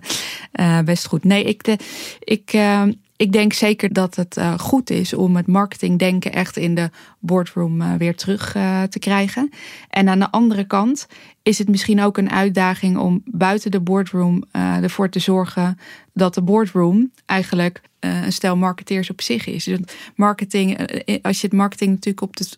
eh, 0.51 0.79
best 0.85 1.05
goed. 1.05 1.23
Nee, 1.23 1.43
ik, 1.43 1.63
de, 1.63 1.77
ik, 2.19 2.49
eh, 2.53 2.83
ik 3.17 3.31
denk 3.31 3.53
zeker 3.53 3.93
dat 3.93 4.15
het 4.15 4.37
eh, 4.37 4.59
goed 4.59 4.89
is 4.89 5.13
om 5.13 5.35
het 5.35 5.47
marketingdenken 5.47 6.33
echt 6.33 6.57
in 6.57 6.75
de 6.75 6.89
boardroom 7.19 7.81
eh, 7.81 7.93
weer 7.93 8.15
terug 8.15 8.55
eh, 8.55 8.83
te 8.83 8.99
krijgen. 8.99 9.49
En 9.89 10.09
aan 10.09 10.19
de 10.19 10.31
andere 10.31 10.63
kant 10.63 11.07
is 11.43 11.57
het 11.57 11.69
misschien 11.69 12.01
ook 12.01 12.17
een 12.17 12.31
uitdaging 12.31 12.97
om 12.97 13.21
buiten 13.25 13.71
de 13.71 13.79
boardroom 13.79 14.43
ervoor 14.51 15.09
te 15.09 15.19
zorgen 15.19 15.79
dat 16.13 16.33
de 16.33 16.41
boardroom 16.41 17.11
eigenlijk 17.25 17.81
een 17.99 18.31
stel 18.33 18.57
marketeers 18.57 19.09
op 19.09 19.21
zich 19.21 19.45
is. 19.45 19.63
Dus 19.63 19.79
marketing, 20.15 20.79
als 21.21 21.41
je 21.41 21.47
het 21.47 21.55
marketing 21.55 21.89
natuurlijk 21.89 22.21
op 22.21 22.37
het, 22.37 22.55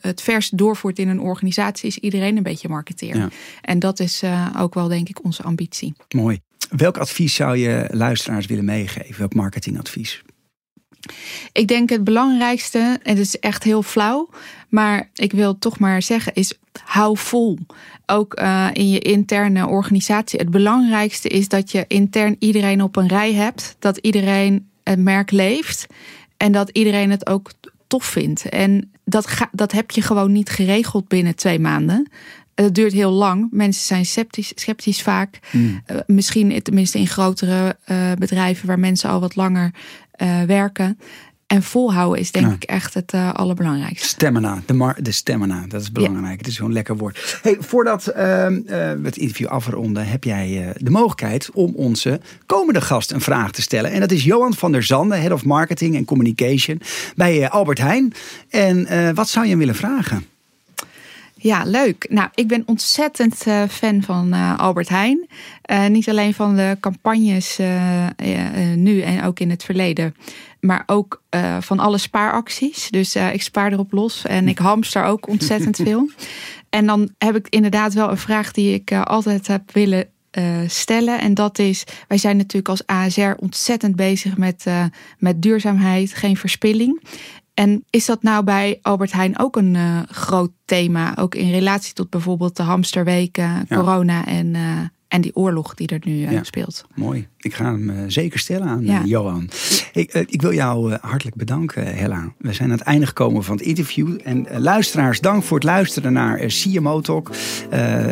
het 0.00 0.22
verst 0.22 0.58
doorvoert 0.58 0.98
in 0.98 1.08
een 1.08 1.20
organisatie, 1.20 1.88
is 1.88 1.98
iedereen 1.98 2.36
een 2.36 2.42
beetje 2.42 2.68
marketeer. 2.68 3.16
Ja. 3.16 3.28
En 3.60 3.78
dat 3.78 4.00
is 4.00 4.22
ook 4.58 4.74
wel, 4.74 4.88
denk 4.88 5.08
ik, 5.08 5.24
onze 5.24 5.42
ambitie. 5.42 5.94
Mooi. 6.08 6.40
Welk 6.76 6.98
advies 6.98 7.34
zou 7.34 7.56
je 7.56 7.86
luisteraars 7.90 8.46
willen 8.46 8.64
meegeven? 8.64 9.18
Welk 9.18 9.34
marketingadvies? 9.34 10.22
Ik 11.52 11.68
denk 11.68 11.90
het 11.90 12.04
belangrijkste, 12.04 12.98
en 13.02 13.16
het 13.16 13.18
is 13.18 13.38
echt 13.38 13.62
heel 13.62 13.82
flauw, 13.82 14.28
maar 14.68 15.10
ik 15.14 15.32
wil 15.32 15.58
toch 15.58 15.78
maar 15.78 16.02
zeggen, 16.02 16.34
is 16.34 16.58
hou 16.84 17.18
vol. 17.18 17.58
Ook 18.06 18.40
uh, 18.40 18.68
in 18.72 18.90
je 18.90 18.98
interne 18.98 19.66
organisatie. 19.66 20.38
Het 20.38 20.50
belangrijkste 20.50 21.28
is 21.28 21.48
dat 21.48 21.70
je 21.70 21.84
intern 21.88 22.36
iedereen 22.38 22.82
op 22.82 22.96
een 22.96 23.08
rij 23.08 23.32
hebt, 23.32 23.76
dat 23.78 23.96
iedereen 23.96 24.70
het 24.82 24.98
merk 24.98 25.30
leeft 25.30 25.86
en 26.36 26.52
dat 26.52 26.70
iedereen 26.70 27.10
het 27.10 27.26
ook 27.26 27.50
tof 27.86 28.04
vindt. 28.04 28.48
En 28.48 28.92
dat, 29.04 29.28
dat 29.52 29.72
heb 29.72 29.90
je 29.90 30.02
gewoon 30.02 30.32
niet 30.32 30.50
geregeld 30.50 31.08
binnen 31.08 31.36
twee 31.36 31.58
maanden. 31.58 32.08
Het 32.54 32.74
duurt 32.74 32.92
heel 32.92 33.10
lang. 33.10 33.48
Mensen 33.50 33.86
zijn 33.86 34.06
sceptisch, 34.06 34.52
sceptisch 34.54 35.02
vaak. 35.02 35.38
Mm. 35.50 35.82
Uh, 35.90 35.96
misschien 36.06 36.62
tenminste 36.62 36.98
in 36.98 37.06
grotere 37.06 37.76
uh, 37.90 38.12
bedrijven 38.18 38.66
waar 38.66 38.78
mensen 38.78 39.10
al 39.10 39.20
wat 39.20 39.36
langer 39.36 39.70
uh, 40.22 40.42
werken. 40.42 40.98
En 41.46 41.62
volhouden 41.62 42.20
is 42.20 42.30
denk 42.30 42.46
Ja. 42.46 42.52
ik 42.52 42.62
echt 42.62 42.94
het 42.94 43.12
uh, 43.14 43.32
allerbelangrijkste. 43.32 44.08
Stamina, 44.08 44.62
de, 44.66 44.72
mar- 44.72 45.02
de 45.02 45.12
stamina, 45.12 45.64
dat 45.68 45.80
is 45.80 45.92
belangrijk. 45.92 46.38
Het 46.38 46.46
is 46.46 46.54
zo'n 46.54 46.72
lekker 46.72 46.96
woord. 46.96 47.38
Hey, 47.42 47.56
voordat 47.60 48.12
uh, 48.16 48.16
uh, 48.16 48.56
we 48.66 49.00
het 49.02 49.16
interview 49.16 49.46
afronden, 49.46 50.06
heb 50.06 50.24
jij 50.24 50.72
de 50.76 50.90
mogelijkheid 50.90 51.50
om 51.52 51.72
onze 51.74 52.20
komende 52.46 52.80
gast 52.80 53.12
een 53.12 53.20
vraag 53.20 53.52
te 53.52 53.62
stellen. 53.62 53.90
En 53.90 54.00
dat 54.00 54.10
is 54.10 54.24
Johan 54.24 54.54
van 54.54 54.72
der 54.72 54.82
Zanden, 54.82 55.20
Head 55.20 55.32
of 55.32 55.44
Marketing 55.44 55.96
en 55.96 56.04
Communication 56.04 56.80
bij 57.16 57.50
Albert 57.50 57.78
Heijn. 57.78 58.12
En 58.50 59.14
wat 59.14 59.28
zou 59.28 59.44
je 59.44 59.50
hem 59.50 59.60
willen 59.60 59.74
vragen? 59.74 60.24
Ja, 61.44 61.64
leuk. 61.64 62.06
Nou, 62.10 62.28
ik 62.34 62.48
ben 62.48 62.62
ontzettend 62.66 63.46
uh, 63.46 63.62
fan 63.68 64.02
van 64.02 64.34
uh, 64.34 64.58
Albert 64.58 64.88
Heijn. 64.88 65.28
Uh, 65.70 65.86
niet 65.86 66.08
alleen 66.08 66.34
van 66.34 66.56
de 66.56 66.76
campagnes 66.80 67.58
nu 68.74 69.00
en 69.00 69.24
ook 69.24 69.40
in 69.40 69.50
het 69.50 69.64
verleden. 69.64 70.14
Maar 70.60 70.82
ook 70.86 71.22
van 71.60 71.78
alle 71.78 71.98
spaaracties. 71.98 72.90
Dus 72.90 73.16
ik 73.16 73.42
spaar 73.42 73.72
erop 73.72 73.92
los 73.92 74.24
en 74.24 74.48
ik 74.48 74.58
hamster 74.58 75.04
ook 75.04 75.28
ontzettend 75.28 75.76
veel. 75.84 76.10
En 76.70 76.86
dan 76.86 77.10
heb 77.18 77.36
ik 77.36 77.46
inderdaad 77.48 77.94
wel 77.94 78.10
een 78.10 78.16
vraag 78.16 78.52
die 78.52 78.74
ik 78.74 78.92
altijd 78.92 79.46
heb 79.46 79.72
willen 79.72 80.08
stellen. 80.66 81.20
En 81.20 81.34
dat 81.34 81.58
is, 81.58 81.84
wij 82.08 82.18
zijn 82.18 82.36
natuurlijk 82.36 82.68
als 82.68 82.86
ASR 82.86 83.32
ontzettend 83.36 83.96
bezig 83.96 84.36
met, 84.36 84.64
met 85.18 85.42
duurzaamheid, 85.42 86.14
geen 86.14 86.36
verspilling. 86.36 87.02
En 87.54 87.84
is 87.90 88.06
dat 88.06 88.22
nou 88.22 88.44
bij 88.44 88.78
Albert 88.82 89.12
Heijn 89.12 89.38
ook 89.38 89.56
een 89.56 89.74
uh, 89.74 89.98
groot 90.08 90.50
thema? 90.64 91.16
Ook 91.16 91.34
in 91.34 91.50
relatie 91.50 91.92
tot 91.92 92.10
bijvoorbeeld 92.10 92.56
de 92.56 92.62
hamsterweken, 92.62 93.66
ja. 93.68 93.76
corona 93.76 94.26
en, 94.26 94.56
en 95.08 95.20
die 95.20 95.36
oorlog 95.36 95.74
die 95.74 95.88
er 95.88 96.00
nu 96.04 96.30
ja. 96.30 96.44
speelt. 96.44 96.84
Mooi. 96.94 97.28
Ik 97.44 97.54
ga 97.54 97.64
hem 97.64 97.90
uh, 97.90 97.96
zeker 98.06 98.38
stellen 98.38 98.66
aan 98.66 98.84
ja. 98.84 99.00
uh, 99.00 99.06
Johan. 99.06 99.48
Ik, 99.92 100.14
uh, 100.14 100.22
ik, 100.26 100.42
wil 100.42 100.52
jou 100.52 100.96
hartelijk 101.00 101.36
bedanken, 101.36 101.96
Hella. 101.96 102.32
We 102.38 102.52
zijn 102.52 102.70
aan 102.70 102.78
het 102.78 102.86
einde 102.86 103.06
gekomen 103.06 103.44
van 103.44 103.56
het 103.56 103.66
interview. 103.66 104.18
En 104.22 104.46
luisteraars, 104.58 105.20
dank 105.20 105.42
voor 105.42 105.56
het 105.56 105.66
luisteren 105.66 106.12
naar 106.12 106.38
CMO 106.46 107.00
Talk. 107.00 107.30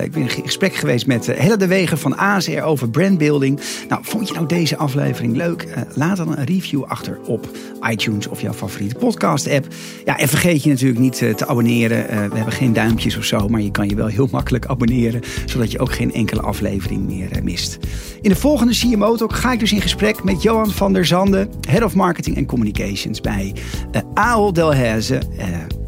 ik 0.03 0.13
ben 0.13 0.23
in 0.23 0.29
gesprek 0.29 0.75
geweest 0.75 1.07
met 1.07 1.27
Hella 1.27 1.57
de 1.57 1.67
Wegen 1.67 1.99
van 1.99 2.17
ASR 2.17 2.61
over 2.61 2.91
brandbuilding. 2.91 3.61
Nou, 3.89 4.05
vond 4.05 4.29
je 4.29 4.35
nou 4.35 4.47
deze 4.47 4.77
aflevering 4.77 5.37
leuk? 5.37 5.67
laat 5.95 6.17
dan 6.17 6.39
een 6.39 6.45
review 6.45 6.83
achter 6.83 7.21
op 7.27 7.51
iTunes 7.91 8.27
of 8.27 8.41
jouw 8.41 8.53
favoriete 8.53 8.95
podcast 8.95 9.51
app. 9.51 9.67
Ja, 10.05 10.19
en 10.19 10.29
vergeet 10.29 10.63
je 10.63 10.71
natuurlijk 10.71 11.01
niet 11.01 11.17
te 11.17 11.47
abonneren. 11.47 12.07
we 12.07 12.37
hebben 12.37 12.53
geen 12.53 12.73
duimpjes 12.73 13.17
of 13.17 13.25
zo, 13.25 13.49
maar 13.49 13.61
je 13.61 13.71
kan 13.71 13.89
je 13.89 13.95
wel 13.95 14.07
heel 14.07 14.29
makkelijk 14.31 14.67
abonneren. 14.67 15.21
Zodat 15.47 15.71
je 15.71 15.79
ook 15.79 15.93
geen 15.93 16.13
enkele 16.13 16.41
aflevering 16.41 17.07
meer 17.07 17.29
mist. 17.43 17.79
In 18.21 18.29
de 18.29 18.37
volgende 18.37 18.75
CMO 18.75 19.17
Ga 19.29 19.53
ik 19.53 19.61
dus 19.61 19.73
in 19.73 19.81
gesprek 19.81 20.25
met 20.25 20.43
Johan 20.43 20.71
van 20.71 20.93
der 20.93 21.07
Zanden, 21.07 21.51
Head 21.69 21.83
of 21.83 21.95
Marketing 21.95 22.37
en 22.37 22.47
Communications 22.47 23.21
bij 23.21 23.55
uh, 23.93 24.03
Ahold 24.15 24.55
Delhaize. 24.55 25.23
Uh, 25.39 25.47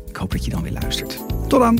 ik 0.08 0.16
hoop 0.16 0.30
dat 0.30 0.44
je 0.44 0.50
dan 0.50 0.62
weer 0.62 0.72
luistert. 0.80 1.18
Tot 1.48 1.60
dan! 1.60 1.78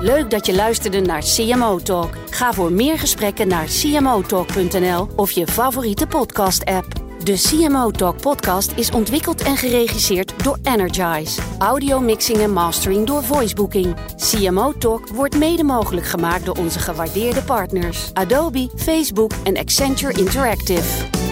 Leuk 0.00 0.30
dat 0.30 0.46
je 0.46 0.54
luisterde 0.54 1.00
naar 1.00 1.22
CMO 1.22 1.78
Talk. 1.78 2.16
Ga 2.30 2.52
voor 2.52 2.72
meer 2.72 2.98
gesprekken 2.98 3.48
naar 3.48 3.66
cmotalk.nl 3.66 5.08
of 5.16 5.30
je 5.30 5.46
favoriete 5.46 6.06
podcast-app. 6.06 7.07
De 7.24 7.34
CMO 7.34 7.90
Talk 7.90 8.20
podcast 8.20 8.72
is 8.76 8.90
ontwikkeld 8.90 9.42
en 9.42 9.56
geregisseerd 9.56 10.44
door 10.44 10.58
Energize. 10.62 11.40
Audio 11.58 12.00
mixing 12.00 12.38
en 12.38 12.52
mastering 12.52 13.06
door 13.06 13.24
Voicebooking. 13.24 13.96
CMO 14.16 14.72
Talk 14.72 15.08
wordt 15.08 15.38
mede 15.38 15.64
mogelijk 15.64 16.06
gemaakt 16.06 16.44
door 16.44 16.56
onze 16.56 16.78
gewaardeerde 16.78 17.42
partners 17.42 18.10
Adobe, 18.12 18.68
Facebook 18.76 19.32
en 19.44 19.56
Accenture 19.56 20.18
Interactive. 20.18 21.27